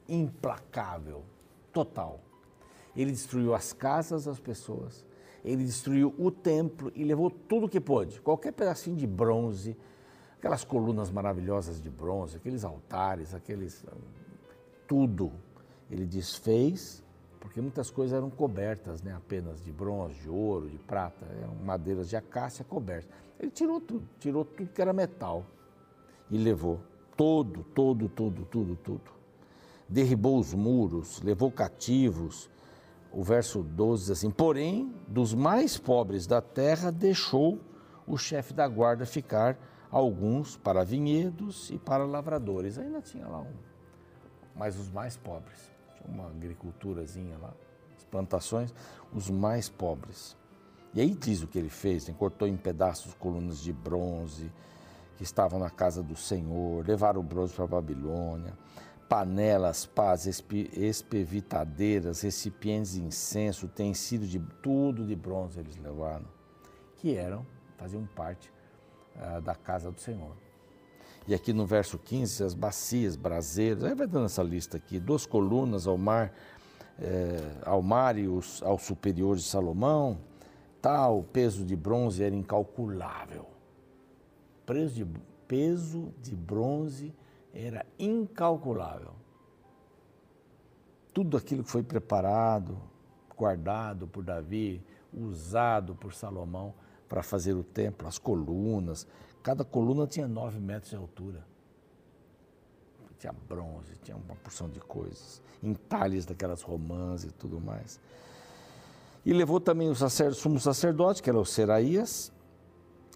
implacável, 0.05 1.23
total. 1.71 2.19
Ele 2.99 3.11
destruiu 3.11 3.53
as 3.53 3.71
casas 3.71 4.25
das 4.25 4.39
pessoas, 4.39 5.05
ele 5.43 5.63
destruiu 5.63 6.13
o 6.17 6.29
templo 6.29 6.91
e 6.93 7.03
levou 7.05 7.31
tudo 7.31 7.69
que 7.69 7.79
pôde, 7.79 8.19
qualquer 8.19 8.51
pedacinho 8.51 8.97
de 8.97 9.07
bronze, 9.07 9.77
aquelas 10.37 10.65
colunas 10.65 11.09
maravilhosas 11.09 11.81
de 11.81 11.89
bronze, 11.89 12.35
aqueles 12.35 12.65
altares, 12.65 13.33
aqueles 13.33 13.85
tudo. 14.85 15.31
Ele 15.89 16.05
desfez 16.05 17.01
porque 17.39 17.61
muitas 17.61 17.89
coisas 17.89 18.17
eram 18.17 18.29
cobertas, 18.29 19.01
né, 19.01 19.13
apenas 19.13 19.63
de 19.63 19.71
bronze, 19.71 20.15
de 20.15 20.29
ouro, 20.29 20.69
de 20.69 20.77
prata, 20.77 21.25
eram 21.41 21.55
madeiras 21.55 22.09
de 22.09 22.17
acácia 22.17 22.65
cobertas. 22.65 23.09
Ele 23.39 23.49
tirou 23.49 23.79
tudo, 23.79 24.05
tirou 24.19 24.43
tudo 24.43 24.69
que 24.73 24.81
era 24.81 24.91
metal 24.91 25.45
e 26.29 26.37
levou 26.37 26.81
todo, 27.15 27.63
todo, 27.73 28.09
tudo, 28.09 28.43
tudo, 28.43 28.75
tudo. 28.75 29.11
Derribou 29.87 30.37
os 30.37 30.53
muros, 30.53 31.21
levou 31.21 31.49
cativos. 31.49 32.49
O 33.11 33.23
verso 33.23 33.63
12 33.63 34.03
diz 34.03 34.11
assim: 34.11 34.29
Porém, 34.29 34.93
dos 35.07 35.33
mais 35.33 35.77
pobres 35.77 36.27
da 36.27 36.41
terra 36.41 36.91
deixou 36.91 37.59
o 38.05 38.17
chefe 38.17 38.53
da 38.53 38.67
guarda 38.67 39.05
ficar 39.05 39.57
alguns 39.91 40.57
para 40.57 40.83
vinhedos 40.83 41.69
e 41.71 41.77
para 41.77 42.05
lavradores. 42.05 42.77
Ainda 42.77 43.01
tinha 43.01 43.27
lá 43.27 43.39
um, 43.39 43.53
mas 44.55 44.77
os 44.77 44.89
mais 44.91 45.17
pobres. 45.17 45.71
Tinha 45.95 46.13
uma 46.13 46.27
agriculturazinha 46.27 47.37
lá, 47.37 47.53
as 47.95 48.03
plantações, 48.03 48.73
os 49.13 49.29
mais 49.29 49.69
pobres. 49.69 50.37
E 50.93 51.01
aí 51.01 51.13
diz 51.13 51.41
o 51.41 51.47
que 51.47 51.57
ele 51.57 51.69
fez: 51.69 52.07
ele 52.07 52.17
cortou 52.17 52.47
em 52.47 52.57
pedaços 52.57 53.13
colunas 53.15 53.59
de 53.59 53.73
bronze, 53.73 54.51
que 55.17 55.23
estavam 55.23 55.59
na 55.59 55.69
casa 55.69 56.01
do 56.01 56.15
Senhor, 56.15 56.87
levaram 56.87 57.19
o 57.19 57.23
bronze 57.23 57.53
para 57.53 57.65
a 57.65 57.67
Babilônia, 57.67 58.53
panelas, 59.09 59.85
pás, 59.85 60.27
espevitadeiras, 60.27 62.21
recipientes 62.21 62.93
de 62.93 63.01
incenso, 63.01 63.65
utensílios 63.65 64.29
de 64.29 64.39
tudo 64.61 65.05
de 65.05 65.15
bronze 65.15 65.59
eles 65.59 65.75
levaram, 65.77 66.25
que 66.97 67.15
eram, 67.15 67.45
faziam 67.75 68.05
parte 68.15 68.51
uh, 69.15 69.41
da 69.41 69.55
casa 69.55 69.91
do 69.91 69.99
Senhor. 69.99 70.37
E 71.27 71.33
aqui 71.33 71.51
no 71.51 71.65
verso 71.65 71.97
15, 71.97 72.43
as 72.43 72.53
bacias, 72.53 73.15
braseiros, 73.15 73.83
aí 73.83 73.95
vai 73.95 74.07
dando 74.07 74.27
essa 74.27 74.43
lista 74.43 74.77
aqui, 74.77 74.99
duas 74.99 75.25
colunas 75.25 75.85
ao 75.87 75.97
mar, 75.97 76.33
eh, 76.97 77.55
ao 77.65 77.81
mar 77.83 78.17
e 78.17 78.27
os, 78.27 78.63
ao 78.63 78.79
superior 78.79 79.35
de 79.35 79.43
Salomão, 79.43 80.17
tal 80.81 81.23
peso 81.23 81.65
de 81.65 81.75
bronze 81.75 82.23
era 82.23 82.33
incalculável 82.33 83.45
preço 84.69 84.93
de, 84.93 85.07
peso 85.47 86.13
de 86.21 86.35
bronze 86.35 87.11
era 87.53 87.85
incalculável. 87.97 89.13
Tudo 91.13 91.37
aquilo 91.37 91.63
que 91.63 91.71
foi 91.71 91.83
preparado, 91.83 92.79
guardado 93.35 94.07
por 94.07 94.23
Davi, 94.23 94.83
usado 95.13 95.95
por 95.95 96.13
Salomão 96.13 96.73
para 97.07 97.23
fazer 97.23 97.53
o 97.53 97.63
templo, 97.63 98.07
as 98.07 98.17
colunas, 98.17 99.07
cada 99.41 99.65
coluna 99.65 100.05
tinha 100.05 100.27
nove 100.27 100.59
metros 100.59 100.91
de 100.91 100.95
altura. 100.95 101.43
Tinha 103.17 103.33
bronze, 103.33 103.97
tinha 104.03 104.15
uma 104.15 104.35
porção 104.35 104.69
de 104.69 104.79
coisas, 104.79 105.41
entalhes 105.61 106.25
daquelas 106.25 106.61
romãs 106.61 107.23
e 107.25 107.31
tudo 107.31 107.59
mais. 107.59 107.99
E 109.25 109.33
levou 109.33 109.59
também 109.59 109.89
o 109.89 109.95
sumo 110.33 110.59
sacerdote, 110.59 111.21
que 111.21 111.29
era 111.29 111.37
o 111.37 111.45
Seraías, 111.45 112.31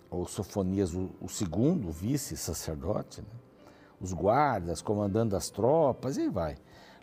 ou 0.10 0.28
Sofonias 0.28 0.94
o, 0.94 1.10
o 1.22 1.30
segundo, 1.30 1.88
o 1.88 1.92
vice-sacerdote, 1.92 3.22
né? 3.22 3.43
Os 4.04 4.14
guardas, 4.14 4.82
comandando 4.82 5.36
as 5.36 5.50
tropas, 5.50 6.18
e 6.18 6.30
vai. 6.30 6.58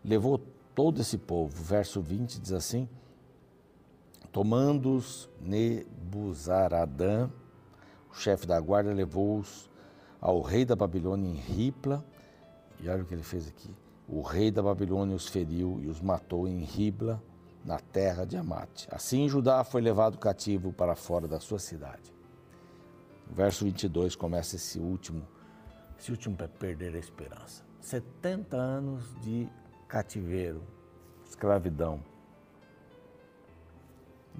Levou 0.04 0.38
todo 0.74 1.00
esse 1.00 1.18
povo. 1.18 1.62
Verso 1.62 2.00
20 2.00 2.38
diz 2.38 2.52
assim: 2.52 2.88
Tomando-os 4.30 5.28
Nebuzaradã, 5.40 7.28
o 8.10 8.14
chefe 8.14 8.46
da 8.46 8.60
guarda, 8.60 8.92
levou-os 8.92 9.68
ao 10.20 10.40
rei 10.42 10.64
da 10.64 10.76
Babilônia 10.76 11.28
em 11.28 11.34
Ripla, 11.34 12.04
e 12.78 12.88
olha 12.88 13.02
o 13.02 13.06
que 13.06 13.14
ele 13.14 13.22
fez 13.22 13.48
aqui. 13.48 13.74
O 14.06 14.22
rei 14.22 14.50
da 14.50 14.62
Babilônia 14.62 15.16
os 15.16 15.26
feriu 15.26 15.80
e 15.82 15.88
os 15.88 16.00
matou 16.00 16.46
em 16.46 16.58
Ribla, 16.58 17.22
na 17.64 17.78
terra 17.78 18.24
de 18.24 18.36
Amate. 18.36 18.86
Assim 18.90 19.28
Judá 19.28 19.64
foi 19.64 19.80
levado 19.80 20.18
cativo 20.18 20.72
para 20.72 20.94
fora 20.94 21.26
da 21.26 21.40
sua 21.40 21.58
cidade 21.58 22.20
verso 23.30 23.64
22 23.64 24.16
começa 24.16 24.56
esse 24.56 24.78
último, 24.78 25.26
esse 26.00 26.10
último 26.10 26.34
para 26.34 26.48
perder 26.48 26.94
a 26.94 26.98
esperança. 26.98 27.62
70 27.80 28.56
anos 28.56 29.14
de 29.20 29.46
cativeiro, 29.86 30.62
escravidão. 31.26 32.02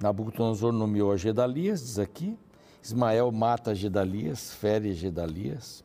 Nabucodonosor 0.01 0.71
nomeou 0.71 1.11
a 1.11 1.17
Gedalias, 1.17 1.81
diz 1.81 1.99
aqui. 1.99 2.37
Ismael 2.83 3.31
mata 3.31 3.75
Gedalias, 3.75 4.53
fere 4.55 4.93
Gedalias. 4.93 5.83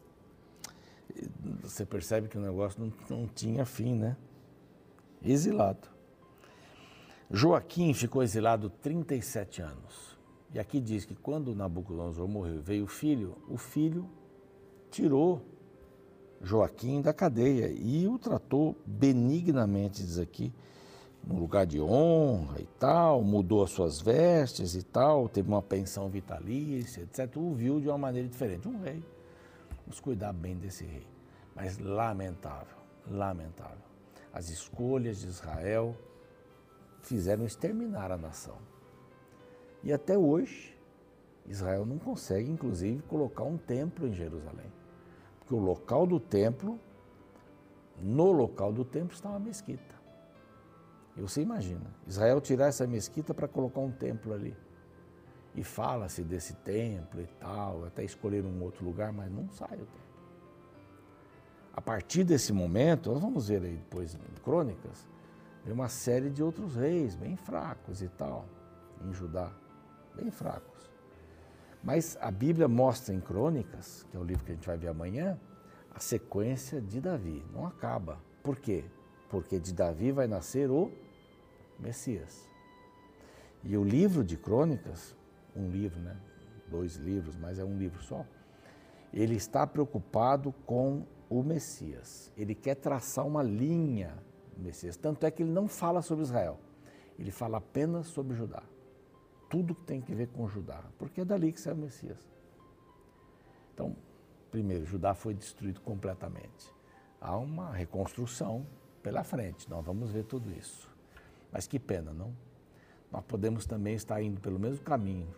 Você 1.63 1.85
percebe 1.85 2.29
que 2.29 2.39
o 2.39 2.41
negócio 2.41 2.81
não, 2.81 3.19
não 3.19 3.27
tinha 3.27 3.67
fim, 3.67 3.95
né? 3.95 4.17
Exilado. 5.23 5.89
Joaquim 7.31 7.93
ficou 7.93 8.23
exilado 8.23 8.71
37 8.71 9.61
anos. 9.61 10.17
E 10.55 10.59
aqui 10.59 10.81
diz 10.81 11.05
que 11.05 11.15
quando 11.15 11.55
Nabucodonosor 11.55 12.27
morreu, 12.27 12.63
veio 12.63 12.85
o 12.85 12.89
filho, 12.89 13.37
o 13.49 13.59
filho 13.59 14.09
tirou 14.91 15.43
Joaquim 16.43 17.01
da 17.01 17.13
cadeia 17.13 17.69
e 17.69 18.07
o 18.07 18.19
tratou 18.19 18.77
benignamente, 18.87 20.03
diz 20.03 20.19
aqui, 20.19 20.53
num 21.27 21.41
lugar 21.41 21.67
de 21.67 21.81
honra 21.81 22.61
e 22.61 22.67
tal, 22.79 23.23
mudou 23.23 23.65
as 23.65 23.71
suas 23.71 24.01
vestes 24.01 24.77
e 24.77 24.83
tal, 24.83 25.29
teve 25.29 25.49
uma 25.49 25.63
pensão 25.63 26.09
vitalícia, 26.09 27.03
etc. 27.03 27.37
O 27.37 27.53
viu 27.53 27.81
de 27.81 27.89
uma 27.89 27.99
maneira 27.99 28.29
diferente. 28.29 28.69
Um 28.69 28.81
rei. 28.81 29.03
Vamos 29.85 29.99
cuidar 29.99 30.33
bem 30.33 30.57
desse 30.57 30.85
rei. 30.85 31.07
Mas 31.55 31.79
lamentável, 31.79 32.77
lamentável. 33.11 33.85
As 34.33 34.51
escolhas 34.51 35.21
de 35.21 35.27
Israel 35.27 35.97
fizeram 37.01 37.45
exterminar 37.45 38.13
a 38.13 38.17
nação. 38.17 38.59
E 39.83 39.93
até 39.93 40.17
hoje, 40.17 40.77
Israel 41.47 41.87
não 41.87 41.99
consegue, 41.99 42.51
inclusive, 42.51 43.03
colocar 43.03 43.45
um 43.45 43.57
templo 43.57 44.07
em 44.07 44.13
Jerusalém. 44.13 44.71
Porque 45.47 45.55
o 45.55 45.65
local 45.65 46.09
do 46.09 46.19
templo, 46.19 46.77
no 48.01 48.33
local 48.33 48.73
do 48.73 48.85
templo 48.85 49.15
está 49.15 49.29
uma 49.29 49.39
mesquita. 49.39 49.95
E 51.17 51.21
você 51.21 51.41
imagina, 51.41 51.87
Israel 52.05 52.41
tirar 52.41 52.67
essa 52.67 52.85
mesquita 52.85 53.33
para 53.33 53.47
colocar 53.47 53.79
um 53.81 53.93
templo 53.93 54.33
ali. 54.33 54.57
E 55.55 55.63
fala-se 55.63 56.25
desse 56.25 56.55
templo 56.57 57.21
e 57.21 57.27
tal, 57.39 57.85
até 57.85 58.03
escolher 58.03 58.45
um 58.45 58.61
outro 58.61 58.85
lugar, 58.85 59.13
mas 59.13 59.31
não 59.31 59.49
sai 59.53 59.77
o 59.77 59.87
templo. 59.87 60.07
A 61.73 61.81
partir 61.81 62.25
desse 62.25 62.53
momento, 62.53 63.13
nós 63.13 63.21
vamos 63.23 63.47
ver 63.47 63.63
aí 63.63 63.77
depois 63.77 64.17
em 64.17 64.43
Crônicas, 64.43 65.07
vem 65.65 65.73
uma 65.73 65.89
série 65.89 66.29
de 66.29 66.43
outros 66.43 66.75
reis 66.75 67.15
bem 67.15 67.37
fracos 67.37 68.03
e 68.03 68.09
tal, 68.09 68.47
em 69.01 69.13
Judá 69.13 69.53
bem 70.17 70.29
fracos. 70.29 70.76
Mas 71.87 72.19
a 72.21 72.33
Bíblia 72.33 72.67
mostra 72.67 73.15
em 73.15 73.21
Crônicas, 73.21 74.05
que 74.11 74.17
é 74.17 74.19
o 74.19 74.25
livro 74.25 74.45
que 74.45 74.51
a 74.51 74.55
gente 74.57 74.67
vai 74.67 74.77
ver 74.77 74.89
amanhã, 74.89 75.39
a 75.95 76.01
sequência 76.01 76.81
de 76.81 77.01
Davi. 77.01 77.45
Não 77.53 77.65
acaba. 77.65 78.19
Por 78.43 78.57
quê? 78.57 78.85
Porque 79.31 79.61
de 79.61 79.73
Davi 79.73 80.11
vai 80.11 80.27
nascer 80.27 80.69
o 80.69 80.91
Messias. 81.79 82.51
E 83.63 83.77
o 83.77 83.85
livro 83.85 84.25
de 84.25 84.37
Crônicas, 84.37 85.15
um 85.55 85.71
livro, 85.71 86.01
né? 86.01 86.17
Dois 86.67 86.97
livros, 86.97 87.37
mas 87.37 87.61
é 87.61 87.65
um 87.65 87.79
livro 87.79 88.03
só. 88.03 88.27
Ele 89.15 89.37
está 89.37 89.65
preocupado 89.65 90.53
com 90.67 91.07
o 91.31 91.41
Messias. 91.41 92.33
Ele 92.37 92.57
quer 92.57 92.75
traçar 92.75 93.25
uma 93.25 93.45
linha 93.45 94.13
do 94.57 94.61
Messias. 94.61 94.97
Tanto 94.97 95.25
é 95.25 95.31
que 95.31 95.41
ele 95.41 95.53
não 95.53 95.69
fala 95.69 96.03
sobre 96.03 96.25
Israel. 96.25 96.59
Ele 97.17 97.31
fala 97.31 97.59
apenas 97.59 98.09
sobre 98.09 98.35
Judá 98.35 98.65
tudo 99.49 99.75
que 99.75 99.85
tem 99.85 100.01
que 100.01 100.15
ver 100.15 100.29
com 100.29 100.49
Judá, 100.49 100.83
porque 100.99 101.21
é 101.21 101.25
dali 101.25 101.53
que 101.53 101.61
sai 101.61 101.73
o 101.73 101.77
Messias. 101.77 102.19
Então, 103.75 103.95
primeiro, 104.51 104.85
Judá 104.85 105.15
foi 105.15 105.35
destruído 105.35 105.81
completamente. 105.81 106.73
Há 107.21 107.37
uma 107.37 107.73
reconstrução 107.73 108.67
pela 109.03 109.23
frente, 109.23 109.69
nós 109.71 109.85
vamos 109.85 110.11
ver 110.11 110.25
tudo 110.25 110.51
isso. 110.53 110.91
Mas 111.53 111.67
que 111.67 111.79
pena, 111.79 112.13
não? 112.13 112.35
Nós 113.11 113.25
podemos 113.25 113.67
também 113.67 113.95
estar 113.95 114.21
indo 114.21 114.41
pelo 114.41 114.59
mesmo 114.59 114.85
caminho 114.85 115.29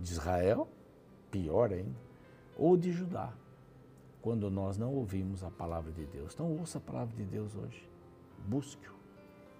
de 0.00 0.12
Israel, 0.12 0.68
pior 1.30 1.72
ainda, 1.72 1.98
ou 2.56 2.76
de 2.76 2.90
Judá, 2.90 3.32
quando 4.20 4.50
nós 4.50 4.78
não 4.78 4.94
ouvimos 4.94 5.44
a 5.44 5.50
palavra 5.50 5.92
de 5.92 6.06
Deus. 6.06 6.32
Então, 6.32 6.50
ouça 6.58 6.78
a 6.78 6.80
palavra 6.80 7.14
de 7.14 7.24
Deus 7.24 7.54
hoje, 7.54 7.88
busque-o 8.46 8.94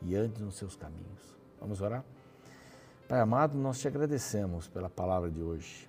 e 0.00 0.14
ande 0.14 0.42
nos 0.42 0.56
seus 0.56 0.74
caminhos. 0.76 1.38
Vamos 1.60 1.80
orar? 1.80 2.04
Pai 3.12 3.20
amado, 3.20 3.58
nós 3.58 3.78
te 3.78 3.86
agradecemos 3.86 4.68
pela 4.68 4.88
palavra 4.88 5.30
de 5.30 5.42
hoje, 5.42 5.86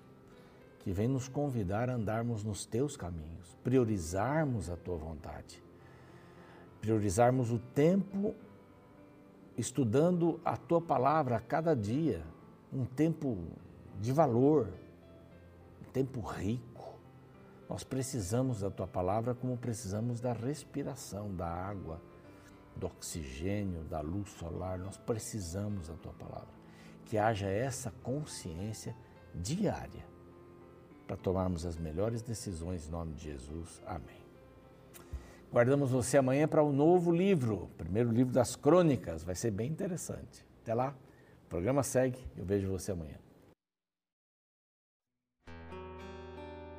que 0.80 0.92
vem 0.92 1.08
nos 1.08 1.26
convidar 1.26 1.88
a 1.88 1.94
andarmos 1.94 2.44
nos 2.44 2.66
teus 2.66 2.98
caminhos, 2.98 3.56
priorizarmos 3.64 4.68
a 4.68 4.76
tua 4.76 4.98
vontade, 4.98 5.64
priorizarmos 6.82 7.50
o 7.50 7.58
tempo 7.58 8.34
estudando 9.56 10.38
a 10.44 10.54
tua 10.54 10.82
palavra 10.82 11.36
a 11.36 11.40
cada 11.40 11.74
dia, 11.74 12.22
um 12.70 12.84
tempo 12.84 13.38
de 13.98 14.12
valor, 14.12 14.68
um 15.80 15.90
tempo 15.92 16.20
rico. 16.20 16.92
Nós 17.70 17.82
precisamos 17.82 18.60
da 18.60 18.70
tua 18.70 18.86
palavra 18.86 19.34
como 19.34 19.56
precisamos 19.56 20.20
da 20.20 20.34
respiração, 20.34 21.34
da 21.34 21.48
água, 21.48 22.02
do 22.76 22.86
oxigênio, 22.86 23.82
da 23.84 24.02
luz 24.02 24.28
solar, 24.32 24.78
nós 24.78 24.98
precisamos 24.98 25.88
da 25.88 25.94
tua 25.94 26.12
palavra. 26.12 26.53
Que 27.04 27.18
haja 27.18 27.46
essa 27.46 27.90
consciência 28.02 28.94
diária 29.34 30.04
para 31.06 31.16
tomarmos 31.16 31.66
as 31.66 31.76
melhores 31.76 32.22
decisões 32.22 32.88
em 32.88 32.90
nome 32.90 33.14
de 33.14 33.24
Jesus. 33.24 33.82
Amém. 33.86 34.24
Guardamos 35.52 35.90
você 35.90 36.18
amanhã 36.18 36.48
para 36.48 36.62
o 36.62 36.70
um 36.70 36.72
novo 36.72 37.12
livro, 37.12 37.70
primeiro 37.78 38.10
livro 38.10 38.32
das 38.32 38.56
crônicas, 38.56 39.22
vai 39.22 39.34
ser 39.34 39.52
bem 39.52 39.70
interessante. 39.70 40.44
Até 40.62 40.74
lá, 40.74 40.94
o 41.46 41.48
programa 41.48 41.82
segue, 41.82 42.18
eu 42.36 42.44
vejo 42.44 42.68
você 42.68 42.90
amanhã. 42.90 43.23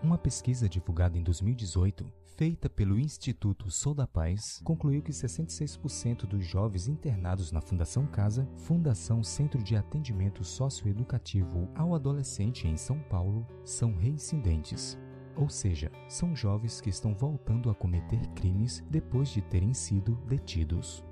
Uma 0.05 0.19
pesquisa 0.19 0.69
divulgada 0.69 1.17
em 1.17 1.23
2018, 1.23 2.05
feita 2.37 2.69
pelo 2.69 2.99
Instituto 2.99 3.71
Sou 3.71 3.91
da 3.91 4.05
Paz, 4.05 4.61
concluiu 4.63 5.01
que 5.01 5.11
66% 5.11 6.27
dos 6.27 6.45
jovens 6.45 6.87
internados 6.87 7.51
na 7.51 7.59
Fundação 7.59 8.05
Casa, 8.05 8.47
Fundação 8.55 9.23
Centro 9.23 9.63
de 9.63 9.75
Atendimento 9.75 10.43
Socioeducativo 10.43 11.67
ao 11.73 11.95
Adolescente 11.95 12.67
em 12.67 12.77
São 12.77 12.99
Paulo, 12.99 13.47
são 13.63 13.95
reincidentes. 13.95 14.95
Ou 15.35 15.49
seja, 15.49 15.91
são 16.07 16.35
jovens 16.35 16.79
que 16.79 16.91
estão 16.91 17.15
voltando 17.15 17.71
a 17.71 17.73
cometer 17.73 18.27
crimes 18.35 18.83
depois 18.87 19.29
de 19.29 19.41
terem 19.41 19.73
sido 19.73 20.21
detidos. 20.27 21.03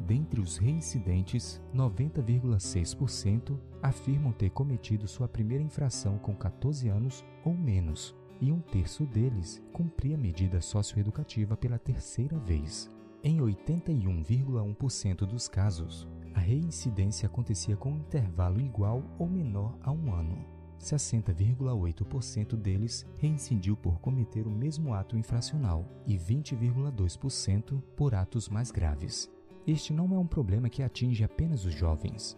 Dentre 0.00 0.40
os 0.40 0.56
reincidentes, 0.56 1.62
90,6% 1.72 3.56
afirmam 3.80 4.32
ter 4.32 4.50
cometido 4.50 5.06
sua 5.06 5.28
primeira 5.28 5.62
infração 5.62 6.18
com 6.18 6.34
14 6.34 6.88
anos 6.88 7.24
ou 7.44 7.54
menos, 7.54 8.14
e 8.40 8.50
um 8.52 8.60
terço 8.60 9.04
deles 9.06 9.62
cumpria 9.72 10.16
a 10.16 10.18
medida 10.18 10.60
socioeducativa 10.60 11.56
pela 11.56 11.78
terceira 11.78 12.38
vez. 12.38 12.90
Em 13.22 13.38
81,1% 13.38 15.18
dos 15.26 15.48
casos, 15.48 16.08
a 16.34 16.40
reincidência 16.40 17.26
acontecia 17.26 17.76
com 17.76 17.92
um 17.92 17.98
intervalo 17.98 18.60
igual 18.60 19.02
ou 19.18 19.28
menor 19.28 19.78
a 19.82 19.90
um 19.90 20.12
ano. 20.12 20.44
60,8% 20.78 22.56
deles 22.56 23.06
reincidiu 23.18 23.76
por 23.76 23.98
cometer 24.00 24.46
o 24.46 24.50
mesmo 24.50 24.92
ato 24.92 25.16
infracional 25.16 25.88
e 26.06 26.18
20,2% 26.18 27.80
por 27.96 28.14
atos 28.14 28.48
mais 28.48 28.70
graves. 28.70 29.30
Este 29.66 29.92
não 29.92 30.14
é 30.14 30.18
um 30.18 30.26
problema 30.26 30.68
que 30.68 30.82
atinge 30.82 31.24
apenas 31.24 31.64
os 31.64 31.72
jovens. 31.72 32.36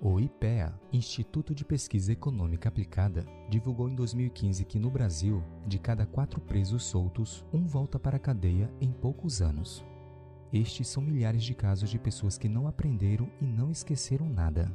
O 0.00 0.20
IPEA, 0.20 0.72
Instituto 0.92 1.52
de 1.52 1.64
Pesquisa 1.64 2.12
Econômica 2.12 2.68
Aplicada, 2.68 3.26
divulgou 3.50 3.88
em 3.88 3.96
2015 3.96 4.64
que 4.64 4.78
no 4.78 4.88
Brasil, 4.88 5.42
de 5.66 5.76
cada 5.76 6.06
quatro 6.06 6.40
presos 6.40 6.84
soltos, 6.84 7.44
um 7.52 7.66
volta 7.66 7.98
para 7.98 8.16
a 8.16 8.20
cadeia 8.20 8.72
em 8.80 8.92
poucos 8.92 9.42
anos. 9.42 9.84
Estes 10.52 10.86
são 10.86 11.02
milhares 11.02 11.42
de 11.42 11.52
casos 11.52 11.90
de 11.90 11.98
pessoas 11.98 12.38
que 12.38 12.48
não 12.48 12.68
aprenderam 12.68 13.28
e 13.40 13.44
não 13.44 13.72
esqueceram 13.72 14.28
nada. 14.30 14.70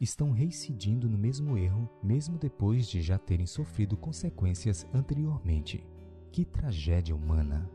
Estão 0.00 0.32
reincidindo 0.32 1.08
no 1.08 1.16
mesmo 1.16 1.56
erro, 1.56 1.88
mesmo 2.02 2.36
depois 2.36 2.88
de 2.88 3.00
já 3.00 3.18
terem 3.18 3.46
sofrido 3.46 3.96
consequências 3.96 4.84
anteriormente. 4.92 5.86
Que 6.32 6.44
tragédia 6.44 7.14
humana! 7.14 7.70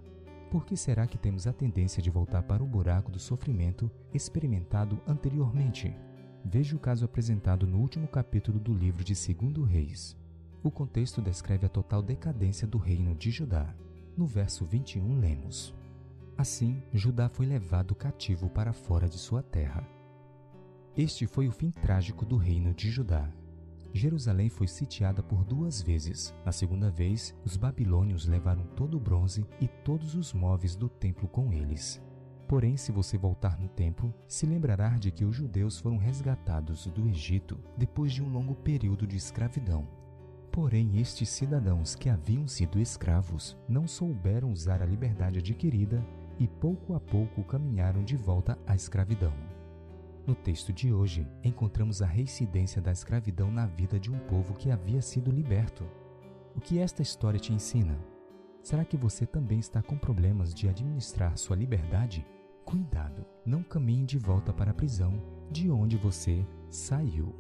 Por 0.51 0.65
que 0.65 0.75
será 0.75 1.07
que 1.07 1.17
temos 1.17 1.47
a 1.47 1.53
tendência 1.53 2.03
de 2.03 2.09
voltar 2.09 2.43
para 2.43 2.61
o 2.61 2.67
buraco 2.67 3.11
do 3.11 3.19
sofrimento 3.19 3.89
experimentado 4.13 5.01
anteriormente? 5.07 5.95
Veja 6.47 6.75
o 6.75 6.79
caso 6.79 7.03
apresentado 7.03 7.65
no 7.65 7.79
último 7.79 8.07
capítulo 8.07 8.59
do 8.59 8.71
livro 8.71 9.03
de 9.03 9.15
2 9.15 9.67
Reis. 9.67 10.15
O 10.61 10.69
contexto 10.69 11.19
descreve 11.19 11.65
a 11.65 11.69
total 11.69 12.03
decadência 12.03 12.67
do 12.67 12.77
reino 12.77 13.15
de 13.15 13.31
Judá. 13.31 13.73
No 14.15 14.27
verso 14.27 14.63
21 14.63 15.19
lemos: 15.19 15.73
Assim, 16.37 16.83
Judá 16.93 17.27
foi 17.27 17.47
levado 17.47 17.95
cativo 17.95 18.47
para 18.47 18.73
fora 18.73 19.09
de 19.09 19.17
sua 19.17 19.41
terra. 19.41 19.83
Este 20.95 21.25
foi 21.25 21.47
o 21.47 21.51
fim 21.51 21.71
trágico 21.71 22.23
do 22.23 22.37
reino 22.37 22.75
de 22.75 22.91
Judá. 22.91 23.27
Jerusalém 23.91 24.47
foi 24.47 24.67
sitiada 24.67 25.23
por 25.23 25.43
duas 25.43 25.81
vezes. 25.81 26.31
Na 26.45 26.51
segunda 26.51 26.91
vez, 26.91 27.35
os 27.43 27.57
babilônios 27.57 28.27
levaram 28.27 28.67
todo 28.75 28.97
o 28.97 28.99
bronze 28.99 29.43
e 29.59 29.67
todos 29.67 30.13
os 30.13 30.31
móveis 30.31 30.75
do 30.75 30.87
templo 30.87 31.27
com 31.27 31.51
eles. 31.51 31.99
Porém, 32.47 32.77
se 32.77 32.91
você 32.91 33.17
voltar 33.17 33.59
no 33.59 33.67
tempo, 33.67 34.13
se 34.27 34.45
lembrará 34.45 34.89
de 34.97 35.11
que 35.11 35.25
os 35.25 35.35
judeus 35.35 35.79
foram 35.79 35.97
resgatados 35.97 36.85
do 36.87 37.07
Egito 37.07 37.57
depois 37.75 38.13
de 38.13 38.21
um 38.21 38.29
longo 38.29 38.53
período 38.53 39.07
de 39.07 39.17
escravidão. 39.17 39.87
Porém, 40.51 40.99
estes 40.99 41.27
cidadãos 41.29 41.95
que 41.95 42.07
haviam 42.07 42.47
sido 42.47 42.79
escravos 42.79 43.57
não 43.67 43.87
souberam 43.87 44.51
usar 44.51 44.81
a 44.81 44.85
liberdade 44.85 45.39
adquirida 45.39 46.05
e 46.39 46.47
pouco 46.47 46.93
a 46.93 46.99
pouco 46.99 47.43
caminharam 47.43 48.03
de 48.03 48.15
volta 48.15 48.57
à 48.67 48.75
escravidão. 48.75 49.33
No 50.25 50.35
texto 50.35 50.71
de 50.71 50.93
hoje, 50.93 51.27
encontramos 51.43 52.01
a 52.01 52.05
reincidência 52.05 52.81
da 52.81 52.91
escravidão 52.91 53.51
na 53.51 53.65
vida 53.65 53.99
de 53.99 54.11
um 54.11 54.19
povo 54.19 54.53
que 54.53 54.71
havia 54.71 55.01
sido 55.01 55.31
liberto. 55.31 55.83
O 56.55 56.61
que 56.61 56.79
esta 56.79 57.01
história 57.01 57.39
te 57.39 57.53
ensina? 57.53 57.99
Será 58.63 58.85
que 58.85 58.97
você 58.97 59.25
também 59.25 59.59
está 59.59 59.81
com 59.81 59.97
problemas 59.97 60.53
de 60.53 60.67
administrar 60.69 61.37
sua 61.37 61.55
liberdade? 61.55 62.25
Cuidado, 62.65 63.23
não 63.45 63.61
caminhe 63.61 64.03
de 64.05 64.17
volta 64.17 64.51
para 64.51 64.71
a 64.71 64.73
prisão 64.73 65.13
de 65.51 65.69
onde 65.69 65.95
você 65.95 66.43
saiu. 66.67 67.33